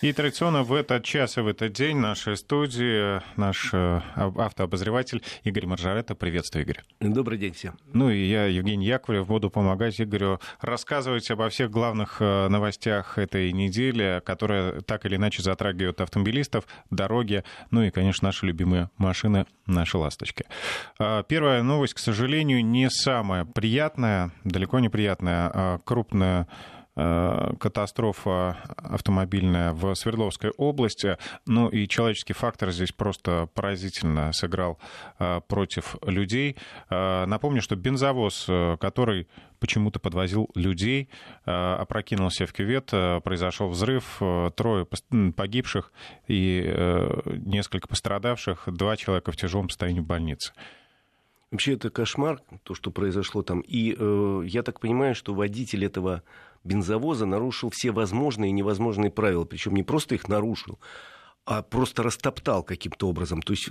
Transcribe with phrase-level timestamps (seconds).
[0.00, 5.22] И традиционно в этот час и в этот день в нашей студии наш э, автообозреватель
[5.44, 6.14] Игорь Маржаретта.
[6.14, 6.80] Приветствую, Игорь.
[7.00, 7.76] Добрый день всем.
[7.92, 13.52] Ну и я, Евгений Яковлев, буду помогать Игорю рассказывать обо всех главных э, новостях этой
[13.52, 19.98] недели, которые так или иначе затрагивают автомобилистов, дороги, ну и, конечно, наши любимые машины, наши
[19.98, 20.46] ласточки.
[20.98, 26.79] А, первая новость, к сожалению, не самая приятная, далеко не приятная, а крупная Э,
[27.58, 31.16] катастрофа автомобильная в Свердловской области.
[31.46, 34.78] Ну и человеческий фактор здесь просто поразительно сыграл
[35.18, 36.56] э, против людей.
[36.90, 38.46] Э, напомню, что бензовоз,
[38.80, 39.28] который
[39.58, 41.10] почему-то подвозил людей,
[41.44, 42.86] опрокинулся в кювет,
[43.22, 44.20] произошел взрыв,
[44.56, 44.86] трое
[45.36, 45.92] погибших
[46.28, 50.52] и несколько пострадавших, два человека в тяжелом состоянии в больнице.
[51.50, 53.60] Вообще это кошмар, то, что произошло там.
[53.60, 56.22] И э, я так понимаю, что водитель этого
[56.64, 59.44] бензовоза нарушил все возможные и невозможные правила.
[59.44, 60.78] Причем не просто их нарушил,
[61.44, 63.42] а просто растоптал каким-то образом.
[63.42, 63.70] То есть,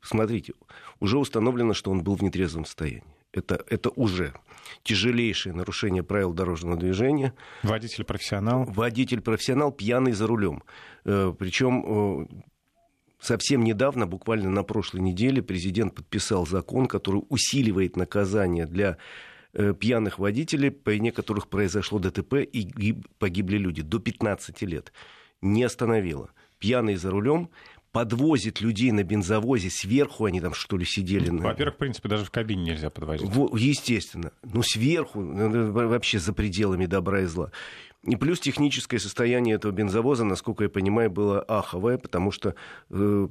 [0.00, 0.54] смотрите,
[1.00, 3.04] уже установлено, что он был в нетрезвом состоянии.
[3.32, 4.32] Это, это уже
[4.82, 7.34] тяжелейшее нарушение правил дорожного движения.
[7.62, 8.64] Водитель профессионал?
[8.64, 10.62] Водитель профессионал, пьяный за рулем.
[11.04, 12.26] Э, Причем э,
[13.20, 18.96] совсем недавно, буквально на прошлой неделе, президент подписал закон, который усиливает наказание для
[19.78, 24.92] пьяных водителей, по вине которых произошло ДТП и погибли люди до 15 лет.
[25.40, 26.30] Не остановило.
[26.58, 27.50] Пьяный за рулем
[27.92, 31.30] подвозит людей на бензовозе сверху, они там что ли сидели.
[31.30, 33.30] Во-первых, в принципе, даже в кабине нельзя подвозить.
[33.54, 34.32] Естественно.
[34.42, 37.52] Ну, сверху, ну, вообще за пределами добра и зла.
[38.06, 42.54] И плюс техническое состояние этого бензовоза, насколько я понимаю, было аховое, потому что
[42.90, 43.28] э,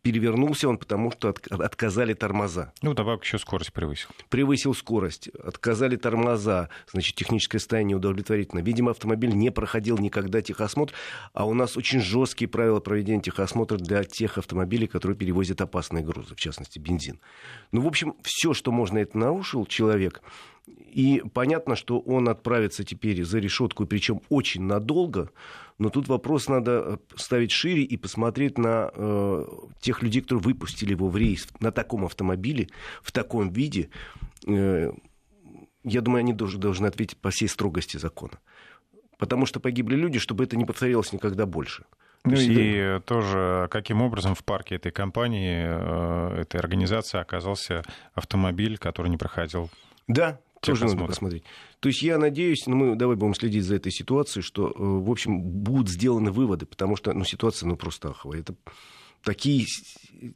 [0.00, 2.72] перевернулся он, потому что от, отказали тормоза.
[2.80, 4.08] Ну, добавок еще скорость превысил.
[4.30, 8.60] Превысил скорость, отказали тормоза, значит, техническое состояние удовлетворительно.
[8.60, 10.94] Видимо, автомобиль не проходил никогда техосмотр,
[11.34, 16.34] а у нас очень жесткие правила проведения техосмотра для тех автомобилей, которые перевозят опасные грузы,
[16.34, 17.20] в частности, бензин.
[17.72, 20.22] Ну, в общем, все, что можно, это нарушил человек.
[20.66, 25.30] И понятно, что он отправится теперь за решетку, причем очень надолго.
[25.78, 29.44] Но тут вопрос надо э, ставить шире и посмотреть на э,
[29.80, 32.68] тех людей, которые выпустили его в рейс на таком автомобиле,
[33.02, 33.90] в таком виде.
[34.46, 34.92] Э,
[35.82, 38.38] я думаю, они должны, должны ответить по всей строгости закона.
[39.18, 41.84] Потому что погибли люди, чтобы это не повторилось никогда больше.
[42.24, 47.82] Ну и тоже, каким образом в парке этой компании, э, этой организации оказался
[48.14, 49.68] автомобиль, который не проходил
[50.08, 51.44] да, тоже надо посмотреть.
[51.80, 55.10] То есть я надеюсь, ну, мы давай будем следить за этой ситуацией, что, э, в
[55.10, 58.40] общем, будут сделаны выводы, потому что ну, ситуация ну, просто аховая.
[58.40, 58.54] Это
[59.22, 59.66] такие,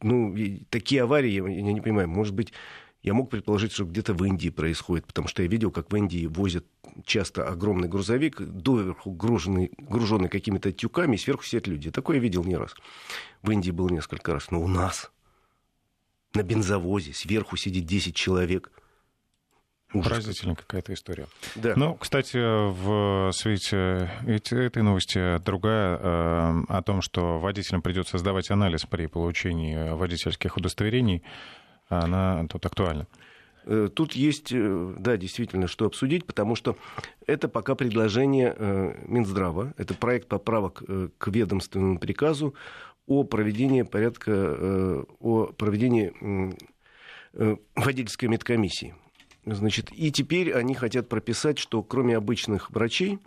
[0.02, 0.36] ну,
[0.70, 2.52] такие аварии, я, я не понимаю, может быть,
[3.02, 6.26] я мог предположить, что где-то в Индии происходит, потому что я видел, как в Индии
[6.26, 6.66] возят
[7.04, 11.90] часто огромный грузовик, доверху груженный, груженный какими-то тюками, и сверху сидят люди.
[11.90, 12.74] Такое я видел не раз.
[13.42, 14.50] В Индии был несколько раз.
[14.50, 15.12] Но у нас
[16.34, 18.72] на бензовозе сверху сидит 10 человек–
[19.92, 21.26] Поразительная какая-то история.
[21.56, 21.72] Да.
[21.74, 28.84] Ну, кстати, в свете этой новости другая э, о том, что водителям придется сдавать анализ
[28.84, 31.22] при получении водительских удостоверений,
[31.88, 33.06] она тут актуальна.
[33.64, 36.76] Э, тут есть, э, да, действительно, что обсудить, потому что
[37.26, 38.54] это пока предложение
[39.06, 40.82] Минздрава, это проект поправок
[41.16, 42.54] к ведомственному приказу
[43.06, 46.12] о проведении порядка, о проведении
[47.74, 48.94] водительской медкомиссии.
[49.54, 53.18] Значит, и теперь они хотят прописать, что кроме обычных врачей,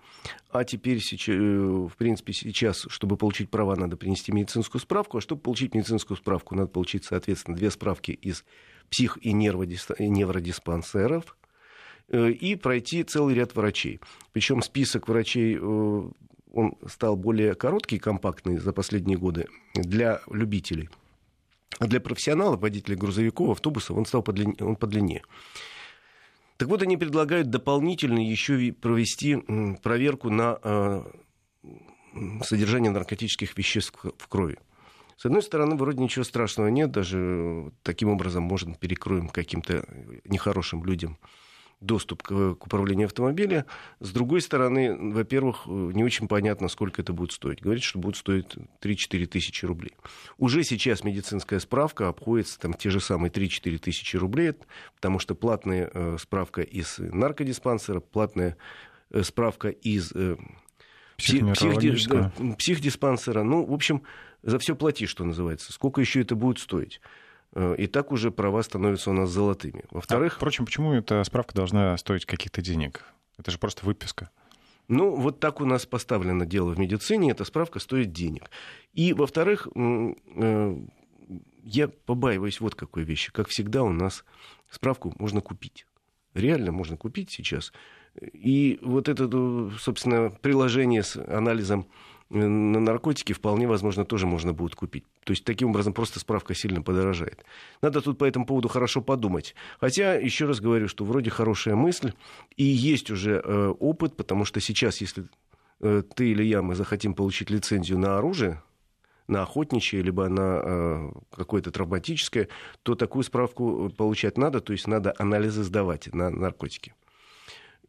[0.50, 5.42] а теперь, э, в принципе, сейчас, чтобы получить права, надо принести медицинскую справку, а чтобы
[5.42, 8.46] получить медицинскую справку, надо получить, соответственно, две справки из
[8.90, 11.38] псих- и невродиспансеров,
[12.10, 14.00] э, и пройти целый ряд врачей.
[14.32, 16.10] Причем список врачей э,
[16.54, 20.90] он стал более короткий компактный за последние годы для любителей.
[21.80, 24.56] А для профессионалов, водителей грузовиков, автобусов, он стал подлин...
[24.60, 25.24] он подлиннее.
[26.62, 29.36] Так вот, они предлагают дополнительно еще провести
[29.82, 31.04] проверку на э,
[32.44, 34.60] содержание наркотических веществ в крови.
[35.18, 39.88] С одной стороны, вроде ничего страшного нет, даже таким образом можно перекроем каким-то
[40.24, 41.18] нехорошим людям
[41.82, 43.66] доступ к, к управлению автомобиля.
[44.00, 47.62] С другой стороны, во-первых, не очень понятно, сколько это будет стоить.
[47.62, 49.94] Говорит, что будет стоить 3-4 тысячи рублей.
[50.38, 54.54] Уже сейчас медицинская справка обходится там те же самые 3-4 тысячи рублей,
[54.96, 58.58] потому что платная э, справка из наркодиспансера, платная
[59.10, 60.38] э, справка из э,
[61.18, 62.32] психдиспансера.
[62.58, 63.44] психдиспансера.
[63.44, 64.04] Ну, в общем,
[64.44, 65.74] за все плати, что называется.
[65.74, 67.02] Сколько еще это будет стоить?
[67.54, 69.84] Э, и так уже права становятся у нас золотыми.
[69.92, 70.34] Во-вторых...
[70.34, 73.04] А, впрочем, почему эта справка должна стоить каких-то денег?
[73.38, 74.30] Это же просто выписка.
[74.88, 78.50] Ну, вот так у нас поставлено дело в медицине, эта справка стоит денег.
[78.94, 80.76] И, во-вторых, э,
[81.64, 83.32] я побаиваюсь вот какой вещи.
[83.32, 84.26] Как всегда, у нас
[84.70, 85.86] справку можно купить.
[86.34, 87.72] Реально можно купить сейчас.
[88.20, 91.88] И вот это, собственно, приложение с анализом
[92.32, 95.04] на наркотики вполне возможно тоже можно будет купить.
[95.26, 97.44] То есть таким образом просто справка сильно подорожает.
[97.82, 99.54] Надо тут по этому поводу хорошо подумать.
[99.80, 102.14] Хотя, еще раз говорю, что вроде хорошая мысль,
[102.56, 105.26] и есть уже э, опыт, потому что сейчас, если
[105.82, 108.64] э, ты или я, мы захотим получить лицензию на оружие,
[109.28, 112.48] на охотничье, либо на э, какое-то травматическое,
[112.84, 116.94] то такую справку получать надо, то есть надо анализы сдавать на наркотики.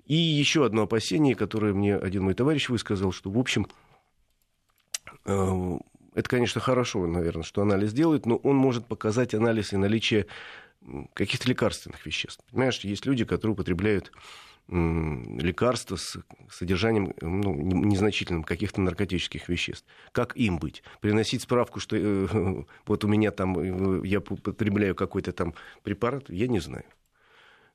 [0.06, 3.91] И еще одно опасение, которое мне один мой товарищ высказал, что, в общем, Э,
[5.24, 10.26] это, конечно, хорошо, наверное, что анализ делает, но он может показать анализ и наличие
[11.14, 12.44] каких-то лекарственных веществ.
[12.50, 14.12] Понимаешь, есть люди, которые употребляют
[14.68, 16.18] лекарства с
[16.50, 19.86] содержанием ну, незначительным каких-то наркотических веществ.
[20.12, 20.82] Как им быть?
[21.00, 26.46] Приносить справку, что э, вот у меня там, э, я употребляю какой-то там препарат, я
[26.46, 26.84] не знаю.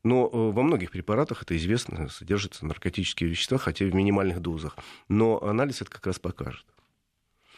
[0.03, 4.77] Но э, во многих препаратах, это известно, содержатся наркотические вещества, хотя и в минимальных дозах.
[5.09, 6.65] Но анализ это как раз покажет.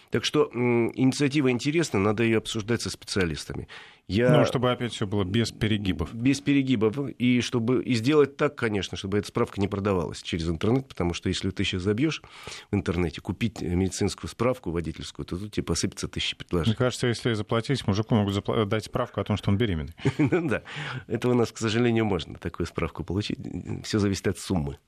[0.09, 3.67] Так что инициатива интересна, надо ее обсуждать со специалистами.
[4.07, 4.35] Я...
[4.35, 6.15] Ну, чтобы опять все было без перегибов.
[6.15, 6.97] Без перегибов.
[7.19, 7.83] И, чтобы...
[7.83, 11.63] и сделать так, конечно, чтобы эта справка не продавалась через интернет, потому что если ты
[11.63, 12.23] сейчас забьешь
[12.71, 16.71] в интернете, купить медицинскую справку водительскую, то тут тебе посыпется тысячи предложений.
[16.71, 19.93] Мне кажется, если заплатить, мужику могут запла- дать справку о том, что он беременный.
[20.17, 20.63] Ну да,
[21.07, 23.37] это у нас, к сожалению, можно такую справку получить.
[23.83, 24.79] Все зависит от суммы.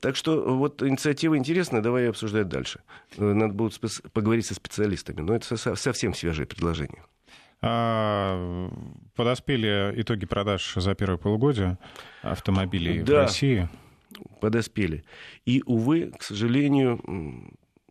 [0.00, 2.80] Так что вот инициатива интересная, давай ее обсуждать дальше.
[3.16, 3.78] Надо будет
[4.12, 7.04] поговорить со специалистами, но это совсем свежее предложение.
[7.62, 8.70] А,
[9.14, 11.78] подоспели итоги продаж за первое полугодие
[12.22, 13.68] автомобилей да, в России?
[14.40, 15.04] подоспели.
[15.44, 17.00] И, увы, к сожалению,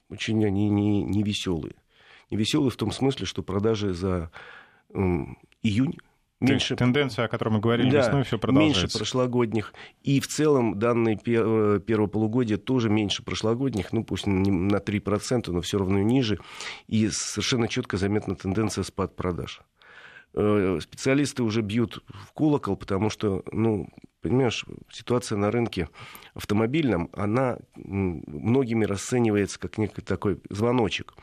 [0.10, 1.76] очень они не, не веселые.
[2.30, 4.32] Не веселые в том смысле, что продажи за
[5.64, 5.98] июнь
[6.40, 6.76] меньше...
[6.76, 8.82] Тенденция, о которой мы говорили да, весной, все продолжается.
[8.82, 9.74] меньше прошлогодних.
[10.04, 11.80] И в целом данные пер...
[11.82, 16.40] первого полугодия тоже меньше прошлогодних, ну пусть на 3%, но все равно ниже.
[16.88, 19.62] И совершенно четко заметна тенденция спад продаж.
[20.34, 23.90] Э, специалисты уже бьют в колокол, потому что, ну,
[24.22, 25.90] понимаешь, ситуация на рынке
[26.36, 31.16] автомобильном, она многими расценивается как некий такой звоночек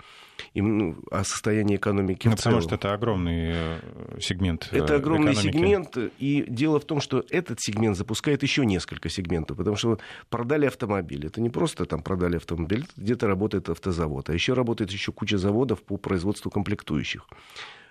[0.54, 2.58] и, ну, о состоянии экономики ну, в целом.
[2.58, 3.78] Потому что это огромный э,
[4.20, 5.56] сегмент Это э, огромный экономики.
[5.56, 9.98] сегмент, и дело в том, что этот сегмент запускает еще несколько сегментов, потому что
[10.28, 11.26] продали автомобиль.
[11.26, 15.82] Это не просто там продали автомобиль, где-то работает автозавод, а еще работает еще куча заводов
[15.82, 17.26] по производству комплектующих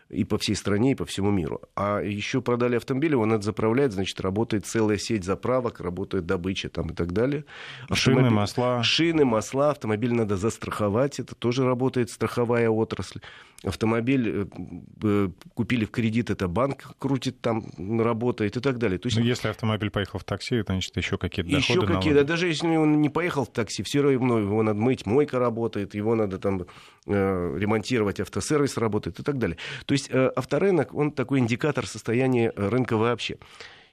[0.09, 1.61] и по всей стране, и по всему миру.
[1.75, 6.89] А еще продали автомобили, он это заправляет, значит, работает целая сеть заправок, работает добыча там
[6.89, 7.45] и так далее.
[7.89, 8.25] Автомобиль...
[8.25, 8.83] Шины, масла.
[8.83, 13.19] Шины, масла, автомобиль надо застраховать, это тоже работает страховая отрасль
[13.65, 14.45] автомобиль э,
[15.03, 17.65] э, купили в кредит, это банк крутит там,
[17.99, 18.99] работает и так далее.
[18.99, 21.79] То есть, ну, если автомобиль поехал в такси, значит, еще какие-то доходы.
[21.79, 25.39] Еще какие-то, даже если он не поехал в такси, все равно его надо мыть, мойка
[25.39, 26.65] работает, его надо там
[27.05, 29.57] э, ремонтировать, автосервис работает и так далее.
[29.85, 33.37] То есть э, авторынок, он такой индикатор состояния рынка вообще.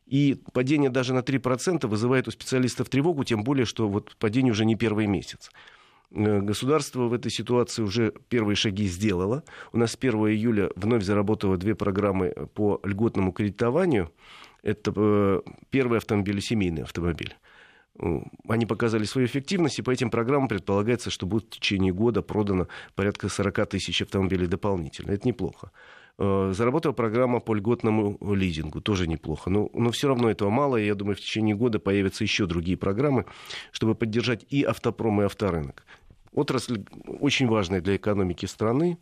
[0.06, 4.64] И падение даже на 3% вызывает у специалистов тревогу, тем более, что вот падение уже
[4.64, 5.50] не первый месяц.
[6.10, 9.44] Э, государство в этой ситуации уже первые шаги сделало.
[9.72, 14.12] У нас с 1 июля вновь заработало две программы по льготному кредитованию.
[14.62, 15.40] Это э,
[15.70, 17.34] первый автомобиль и семейный автомобиль.
[18.02, 22.22] Э, они показали свою эффективность, и по этим программам предполагается, что будет в течение года
[22.22, 25.12] продано порядка 40 тысяч автомобилей дополнительно.
[25.12, 25.70] Это неплохо.
[26.18, 29.48] Заработала программа по льготному лизингу, тоже неплохо.
[29.48, 32.76] Но, но все равно этого мало, и я думаю, в течение года появятся еще другие
[32.76, 33.24] программы,
[33.72, 35.84] чтобы поддержать и автопром, и авторынок.
[36.32, 38.98] Отрасль очень важная для экономики страны,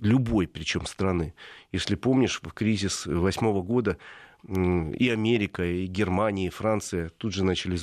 [0.00, 1.34] любой причем страны.
[1.72, 3.98] Если помнишь, в кризис восьмого года
[4.46, 7.78] и Америка, и Германия, и Франция тут же начали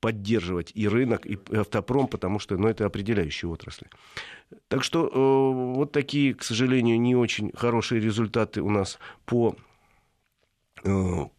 [0.00, 3.88] поддерживать и рынок, и автопром, потому что ну, это определяющие отрасли.
[4.68, 9.56] Так что э, вот такие, к сожалению, не очень хорошие результаты у нас по
[10.84, 10.90] э,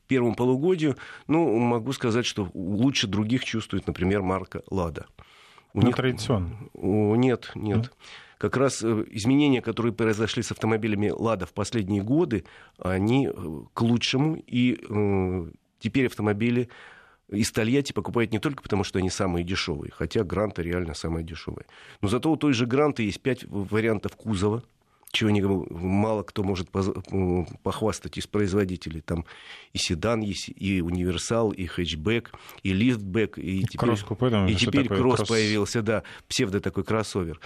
[0.07, 0.97] первому полугодию.
[1.27, 5.05] Ну, могу сказать, что лучше других чувствует, например, марка «Лада».
[5.73, 5.95] У ну, них...
[5.95, 6.57] традиционно.
[6.73, 7.77] Нет, нет.
[7.77, 7.91] Mm.
[8.45, 12.45] Как раз э, изменения, которые произошли с автомобилями «Лада» в последние годы,
[12.77, 13.31] они э,
[13.73, 14.35] к лучшему.
[14.35, 16.69] И э, теперь автомобили
[17.27, 21.65] из Тольятти покупают не только потому, что они самые дешевые, хотя Гранта реально самая дешевая.
[22.01, 24.61] Но зато у той же Гранты есть пять вариантов кузова,
[25.11, 29.01] чего не, мало кто может похвастать из производителей.
[29.01, 29.25] Там
[29.73, 33.93] и седан есть, и универсал, и хэтчбэк, и лифтбэк, и, и теперь,
[34.47, 37.39] и теперь кросс, кросс появился, да, псевдо такой кроссовер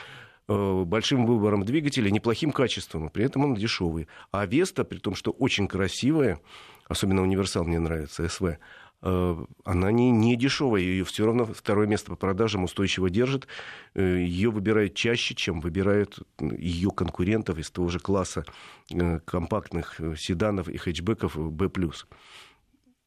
[0.50, 4.08] большим выбором двигателя, неплохим качеством, при этом он дешевый.
[4.32, 6.40] А Веста, при том, что очень красивая,
[6.88, 8.58] особенно универсал мне нравится, СВ,
[9.02, 13.48] Э, она не, не дешевая, ее все равно второе место по продажам устойчиво держит.
[13.96, 18.46] Э, ее выбирают чаще, чем выбирают ее конкурентов из того же класса
[18.92, 21.70] э, компактных седанов и хэтчбеков B+.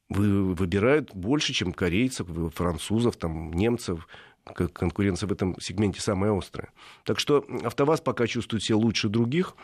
[0.08, 4.06] Выбирают больше, чем корейцев, французов, там, немцев.
[4.44, 6.70] Конкуренция в этом сегменте самая острая.
[7.04, 9.54] Так что АвтоВАЗ пока чувствует себя лучше других.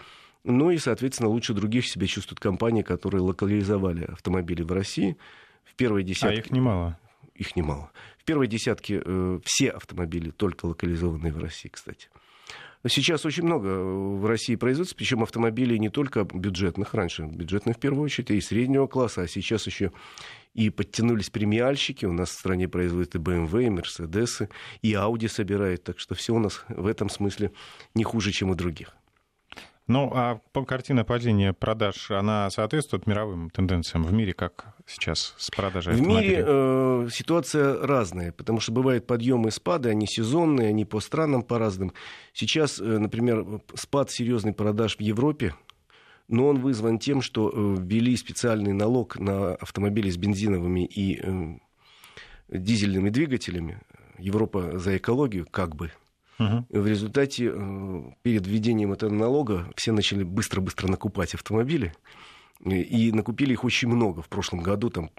[0.45, 5.17] Ну и, соответственно, лучше других себя чувствуют компании, которые локализовали автомобили в России
[5.65, 6.37] в первой десятке...
[6.37, 6.99] А их немало.
[7.35, 7.91] Их немало.
[8.19, 12.09] В первой десятке э, все автомобили только локализованные в России, кстати.
[12.87, 18.05] Сейчас очень много в России производится, причем автомобилей не только бюджетных, раньше бюджетных в первую
[18.05, 19.91] очередь, и среднего класса, а сейчас еще
[20.59, 22.05] и подтянулись премиальщики.
[22.05, 24.49] У нас в стране производят и BMW, и Mercedes,
[24.83, 27.53] и Audi собирают, так что все у нас в этом смысле
[27.95, 28.93] не хуже, чем у других.
[29.87, 35.95] Ну, а картина падения продаж, она соответствует мировым тенденциям в мире, как сейчас с продажей
[35.95, 40.99] В мире э, ситуация разная, потому что бывают подъемы и спады, они сезонные, они по
[40.99, 41.93] странам по разным.
[42.35, 45.55] Сейчас, э, например, спад серьезный продаж в Европе,
[46.29, 51.59] но он вызван тем, что э, ввели специальный налог на автомобили с бензиновыми и э,
[52.49, 53.81] дизельными двигателями.
[54.19, 55.93] Европа за экологию, как бы,
[56.39, 56.67] Угу.
[56.71, 61.93] В результате э, перед введением этого налога все начали быстро-быстро накупать автомобили.
[62.65, 64.21] И накупили их очень много.
[64.21, 65.11] В прошлом году там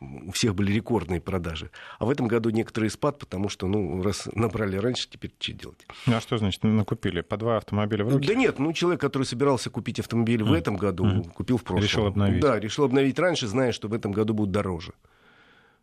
[0.00, 1.70] у всех были рекордные продажи.
[1.98, 5.86] А в этом году некоторый спад, потому что, ну, раз набрали раньше, теперь что делать?
[6.06, 7.20] Ну, а что значит накупили?
[7.20, 8.26] По два автомобиля в руки?
[8.26, 10.48] Да нет, ну, человек, который собирался купить автомобиль mm.
[10.48, 11.32] в этом году, mm.
[11.32, 11.84] купил в прошлом.
[11.84, 12.40] Решил обновить.
[12.40, 14.92] Да, решил обновить раньше, зная, что в этом году будет дороже.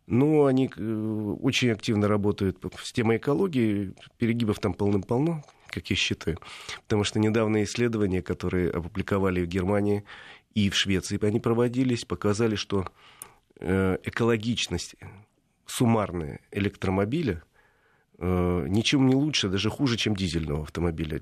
[0.06, 3.94] Ну, они э, очень активно работают с темой экологии.
[4.18, 6.38] Перегибов там полным-полно, как я считаю.
[6.82, 10.04] Потому что недавние исследования, которые опубликовали в Германии
[10.56, 12.86] и в Швеции, они проводились, показали, что
[13.60, 14.96] э, экологичность
[15.66, 17.42] суммарная электромобиля
[18.18, 21.20] э, ничем не лучше, даже хуже, чем дизельного автомобиля.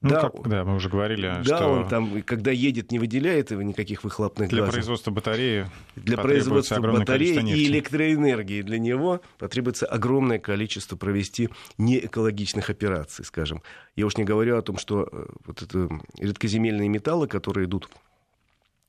[0.00, 1.68] Ну, да, как, да, мы уже говорили, да, что...
[1.68, 4.72] он там, когда едет, не выделяет его никаких выхлопных для газов.
[4.72, 12.68] Для производства батареи Для производства батареи и электроэнергии для него потребуется огромное количество провести неэкологичных
[12.68, 13.62] операций, скажем.
[13.94, 17.88] Я уж не говорю о том, что э, вот это редкоземельные металлы, которые идут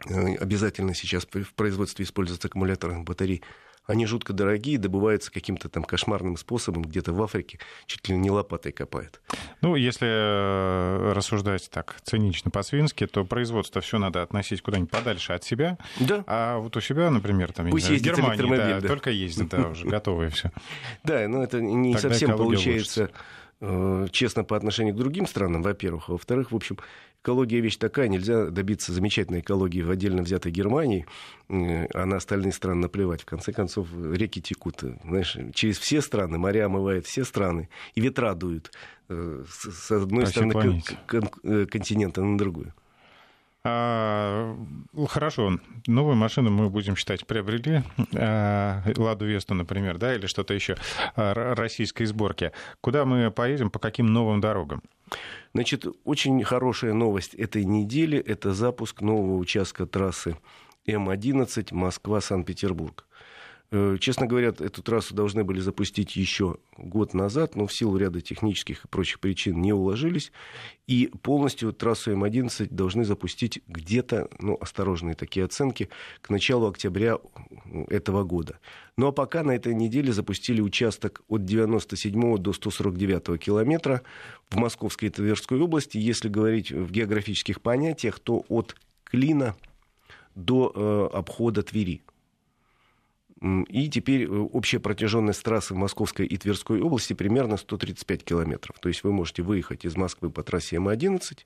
[0.05, 3.43] обязательно сейчас в производстве используются аккумуляторных батарей,
[3.85, 8.71] они жутко дорогие, добываются каким-то там кошмарным способом, где-то в Африке чуть ли не лопатой
[8.71, 9.19] копают.
[9.61, 15.43] Ну, если э, рассуждать так цинично по-свински, то производство все надо относить куда-нибудь подальше от
[15.43, 15.77] себя.
[15.99, 16.23] Да.
[16.27, 18.87] А вот у себя, например, там, Пусть знаю, в Германии, да, да.
[18.87, 20.51] только ездит, да, уже готовые все.
[21.03, 23.09] Да, но это не совсем получается э,
[24.11, 26.09] честно по отношению к другим странам, во-первых.
[26.09, 26.77] А во-вторых, в общем,
[27.23, 31.05] экология вещь такая, нельзя добиться замечательной экологии в отдельно взятой Германии,
[31.47, 33.21] а на остальные страны наплевать.
[33.21, 38.33] В конце концов, реки текут, знаешь, через все страны, моря омывают все страны, и ветра
[38.33, 38.71] дуют
[39.09, 42.73] э, с одной По стороны кон- э, континента на другую.
[43.65, 44.57] А,
[45.07, 50.75] хорошо, новую машину мы будем считать приобрели, а, Ладу Весту, например, да, или что-то еще
[51.15, 52.51] а, российской сборки.
[52.81, 54.83] Куда мы поедем, по каким новым дорогам?
[55.53, 60.35] Значит, очень хорошая новость этой недели– это запуск нового участка трассы
[60.85, 63.05] М-11 Москва-Санкт-Петербург.
[63.75, 68.21] Э, честно говоря, эту трассу должны были запустить еще год назад, но в силу ряда
[68.21, 70.31] технических и прочих причин не уложились.
[70.85, 75.89] И полностью трассу М11 должны запустить где-то, ну, осторожные такие оценки,
[76.21, 77.17] к началу октября
[77.87, 78.59] этого года.
[78.95, 84.03] Ну а пока на этой неделе запустили участок от 97 до 149 километра
[84.51, 85.97] в Московской и Тверской области.
[85.97, 89.55] Если говорить в географических понятиях, то от Клина
[90.35, 92.03] до э, обхода Твери.
[93.43, 98.79] И теперь э, общая протяженность трассы в Московской и Тверской области примерно 135 километров.
[98.79, 101.39] То есть вы можете выехать из Москвы по трассе М11,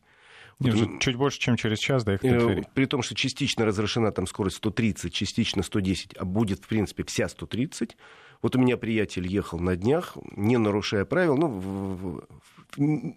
[0.60, 2.68] вот, чуть больше, чем через час доехать до Твери.
[2.74, 7.28] При том, что частично разрешена там скорость 130, частично 110, а будет, в принципе, вся
[7.28, 7.98] 130.
[8.44, 12.24] Вот у меня приятель ехал на днях, не нарушая правил, ну,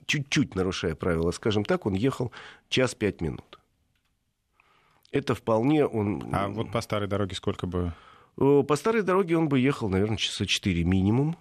[0.06, 2.32] чуть-чуть нарушая правила, скажем так, он ехал
[2.70, 3.58] час пять минут.
[5.12, 6.24] Это вполне он...
[6.32, 10.16] А вот по старой дороге сколько бы Э, по старой дороге он бы ехал, наверное,
[10.16, 11.36] часа 4 минимум.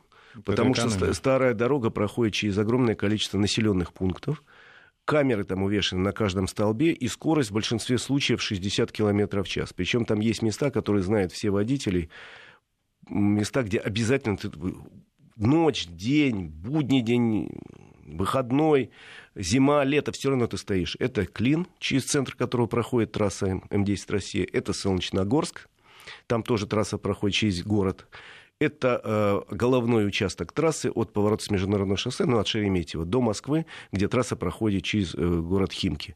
[0.45, 4.43] Потому что старая дорога проходит через огромное количество населенных пунктов,
[5.05, 9.73] камеры там увешаны на каждом столбе, и скорость в большинстве случаев 60 км в час.
[9.73, 12.09] Причем там есть места, которые знают все водители,
[13.09, 14.51] места, где обязательно ты,
[15.35, 17.49] ночь, день, будний день,
[18.05, 18.91] выходной,
[19.35, 20.95] зима, лето, все равно ты стоишь.
[20.99, 24.47] Это Клин, через центр которого проходит трасса М10 Россия.
[24.51, 25.69] Это Солнечногорск,
[26.29, 28.07] там тоже трасса проходит через город.
[28.59, 33.65] Это э, головной участок трассы от поворота с международного шоссе, ну, от Шереметьево до Москвы,
[33.91, 36.15] где трасса проходит через э, город Химки.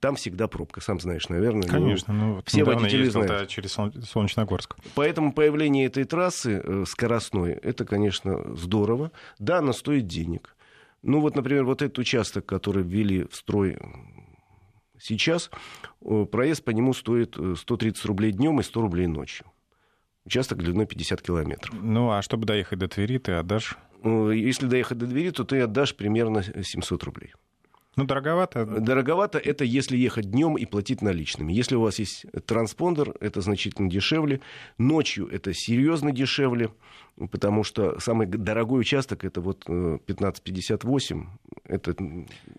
[0.00, 1.68] Там всегда пробка, сам знаешь, наверное.
[1.68, 3.48] Конечно, ну, вот все водители знают.
[3.48, 4.76] через Солнечногорск.
[4.96, 9.12] Поэтому появление этой трассы э, скоростной, это, конечно, здорово.
[9.38, 10.56] Да, она стоит денег.
[11.02, 13.78] Ну вот, например, вот этот участок, который ввели в строй
[15.02, 15.50] сейчас,
[16.30, 19.46] проезд по нему стоит 130 э, рублей днем и 100 рублей ночью.
[20.24, 21.74] Участок длиной 50 километров.
[21.80, 23.76] Ну, а чтобы доехать до Твери, ты отдашь?
[24.04, 27.34] Э, если доехать до Твери, то ты отдашь примерно 700 рублей.
[27.96, 28.64] Ну, дороговато.
[28.64, 31.52] Дороговато это если ехать днем и платить наличными.
[31.52, 34.40] Если у вас есть транспондер, это значительно дешевле.
[34.78, 36.70] Ночью это серьезно дешевле,
[37.30, 41.22] потому что самый дорогой участок это вот 1558.
[41.22, 41.94] Э, это,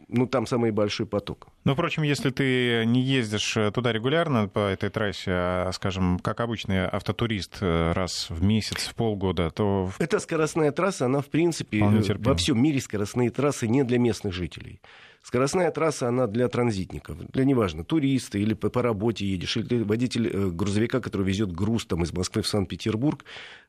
[0.07, 1.47] ну, там самый большой поток.
[1.65, 6.85] Ну, впрочем, если ты не ездишь туда регулярно по этой трассе, а, скажем, как обычный
[6.85, 9.89] автотурист э, раз в месяц, в полгода, то...
[9.97, 14.79] Эта скоростная трасса, она, в принципе, во всем мире скоростные трассы не для местных жителей.
[15.23, 20.27] Скоростная трасса, она для транзитников, для неважно, туриста или по, по работе едешь, или водитель
[20.27, 23.23] э, грузовика, который везет груз там, из Москвы в Санкт-Петербург.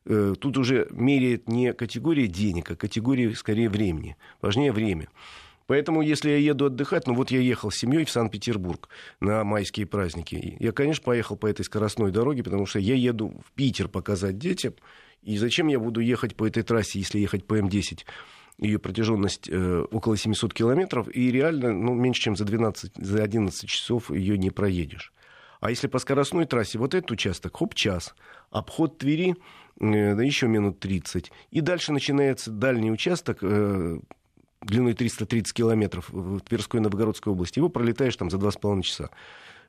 [0.05, 4.17] Э, тут уже меряет не категория денег, а категория, скорее, времени.
[4.41, 5.07] Важнее время.
[5.65, 8.89] Поэтому, если я еду отдыхать, ну вот я ехал с семьей в Санкт-Петербург
[9.21, 10.57] на майские праздники.
[10.59, 14.73] Я, конечно, поехал по этой скоростной дороге, потому что я еду в Питер показать детям.
[15.23, 18.01] И зачем я буду ехать по этой трассе, если ехать по М10
[18.57, 23.69] ее протяженность э, около 700 километров, и реально ну, меньше, чем за, 12, за 11
[23.69, 25.11] часов ее не проедешь.
[25.59, 28.15] А если по скоростной трассе, вот этот участок, хоп, час,
[28.51, 29.35] обход Твери,
[29.79, 31.31] э, да еще минут 30.
[31.51, 33.99] И дальше начинается дальний участок, э,
[34.61, 37.59] длиной 330 километров в Тверской Новгородской области.
[37.59, 39.09] Его пролетаешь там за 2,5 часа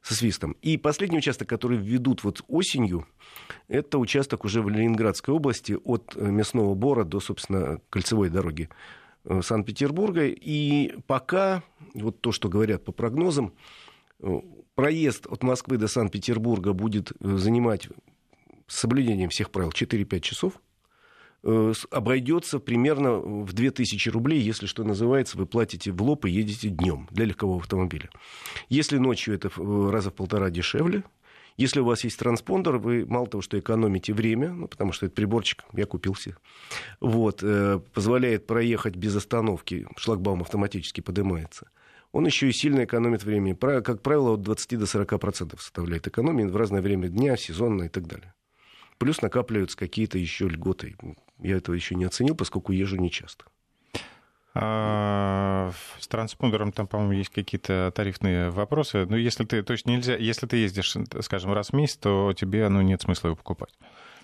[0.06, 0.56] со свистом.
[0.62, 3.08] И последний участок, который введут вот осенью,
[3.66, 8.68] это участок уже в Ленинградской области от э, Мясного Бора до, собственно, кольцевой дороги
[9.24, 10.26] э, Санкт-Петербурга.
[10.26, 13.52] И пока, вот то, что говорят по прогнозам,
[14.20, 14.40] э,
[14.76, 17.88] проезд от Москвы до Санкт-Петербурга будет занимать
[18.68, 20.60] с соблюдением всех правил 4-5 часов.
[21.48, 26.70] Э, обойдется примерно в 2000 рублей, если, что называется, вы платите в лоб и едете
[26.70, 28.10] днем для легкового автомобиля.
[28.68, 31.04] Если ночью это раза в полтора дешевле,
[31.56, 35.14] если у вас есть транспондер, вы мало того, что экономите время, ну, потому что этот
[35.14, 36.36] приборчик я купил себе,
[36.98, 41.70] вот, э, позволяет проехать без остановки, шлагбаум автоматически поднимается.
[42.10, 43.54] Он еще и сильно экономит времени.
[43.54, 48.08] Как правило, от 20 до 40% составляет экономии в разное время дня, сезонно и так
[48.08, 48.34] далее.
[48.98, 50.96] Плюс накапливаются какие-то еще льготы.
[51.38, 53.44] Я этого еще не оценил, поскольку езжу нечасто.
[54.58, 59.04] А, с транспондером там, по-моему, есть какие-то тарифные вопросы.
[59.04, 62.32] Но ну, если ты, то есть нельзя, если ты ездишь, скажем, раз в месяц, то
[62.34, 63.74] тебе ну, нет смысла его покупать.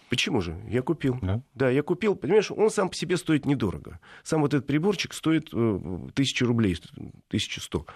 [0.09, 0.57] Почему же?
[0.69, 1.19] Я купил.
[1.23, 1.43] Да?
[1.55, 2.17] да, я купил.
[2.17, 3.99] Понимаешь, он сам по себе стоит недорого.
[4.23, 6.79] Сам вот этот приборчик стоит э, тысячу рублей,
[7.29, 7.87] 1100.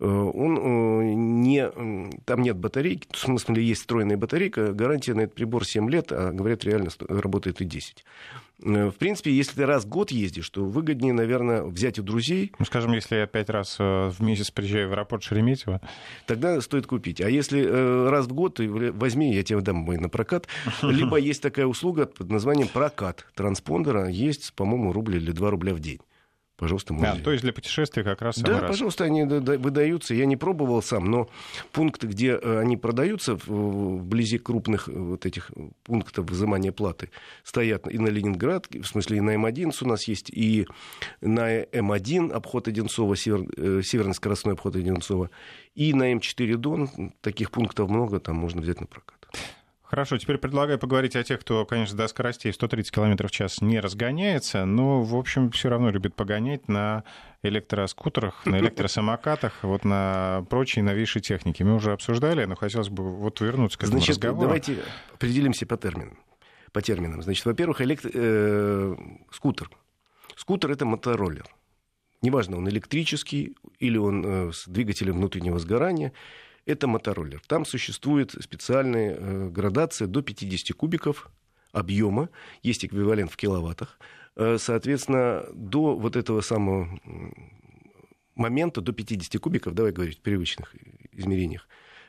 [0.00, 5.34] Э, он э, не, там нет батарейки, в смысле есть встроенная батарейка, гарантия на этот
[5.34, 8.04] прибор 7 лет, а говорят, реально работает и 10.
[8.62, 12.52] Э, в принципе, если ты раз в год ездишь, то выгоднее, наверное, взять у друзей.
[12.58, 15.80] Ну, скажем, если я пять раз в месяц приезжаю в аэропорт Шереметьево.
[16.26, 17.20] Тогда стоит купить.
[17.20, 17.62] А если
[18.08, 20.48] раз в год, ты возьми, я тебе дам мой на прокат.
[20.82, 24.08] Либо есть такая услуга под названием прокат транспондера.
[24.08, 26.00] Есть, по-моему, рубль или 2 рубля в день.
[26.58, 27.12] Пожалуйста, музей.
[27.14, 28.70] Да, то есть для путешествий как раз Да, раз.
[28.70, 30.12] пожалуйста, они выдаются.
[30.12, 31.30] Я не пробовал сам, но
[31.70, 35.52] пункты, где э, они продаются, вблизи крупных э, вот этих
[35.84, 37.10] пунктов взимания платы,
[37.44, 40.66] стоят и на Ленинград, в смысле и на М11 у нас есть, и
[41.20, 45.30] на М1 обход Одинцова, север, э, северный скоростной обход Одинцова,
[45.76, 46.90] и на М4 Дон.
[47.20, 49.28] Таких пунктов много, там можно взять на прокат.
[49.88, 53.80] Хорошо, теперь предлагаю поговорить о тех, кто, конечно, до скоростей 130 км в час не
[53.80, 57.04] разгоняется, но, в общем, все равно любит погонять на
[57.42, 61.64] электроскутерах, на электросамокатах, вот на прочей новейшей технике.
[61.64, 64.42] Мы уже обсуждали, но хотелось бы вот вернуться к этому Значит, разговору.
[64.42, 64.76] давайте
[65.14, 66.18] определимся по терминам.
[66.72, 67.22] По терминам.
[67.22, 68.10] Значит, во-первых, электро...
[68.12, 68.94] э,
[69.30, 69.70] скутер.
[70.36, 71.46] Скутер— это мотороллер.
[72.20, 76.12] Неважно, он электрический или он э, с двигателем внутреннего сгорания—
[76.68, 77.40] это мотороллер.
[77.46, 81.30] Там существует специальная э, градация до 50 кубиков
[81.72, 82.28] объема,
[82.62, 83.98] есть эквивалент в киловаттах.
[84.36, 86.88] Э, соответственно, до вот этого самого
[88.34, 90.74] момента до 50 кубиков, давай говорить в привычных
[91.12, 91.66] измерениях,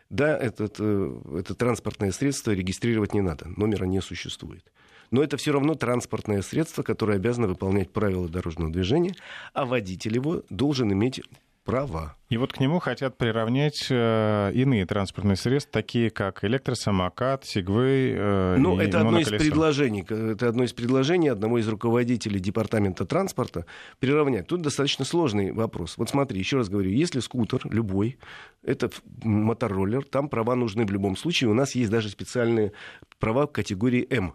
[0.10, 4.72] да, этот, э, это транспортное средство регистрировать не надо, номера не существует.
[5.10, 9.16] Но это все равно транспортное средство, которое обязано выполнять правила дорожного движения,
[9.54, 11.22] а водитель его должен иметь
[11.70, 12.16] права.
[12.30, 18.56] И вот к нему хотят приравнять э, иные транспортные средства, такие как электросамокат, сегвей э,
[18.58, 20.06] Ну, это одно из предложений.
[20.10, 23.66] Это одно из предложений одного из руководителей департамента транспорта
[24.00, 24.48] приравнять.
[24.48, 25.98] Тут достаточно сложный вопрос.
[25.98, 28.18] Вот смотри, еще раз говорю, если скутер любой,
[28.64, 28.90] это
[29.24, 31.50] мотороллер, там права нужны в любом случае.
[31.50, 32.74] У нас есть даже специальные
[33.20, 34.34] права категории М.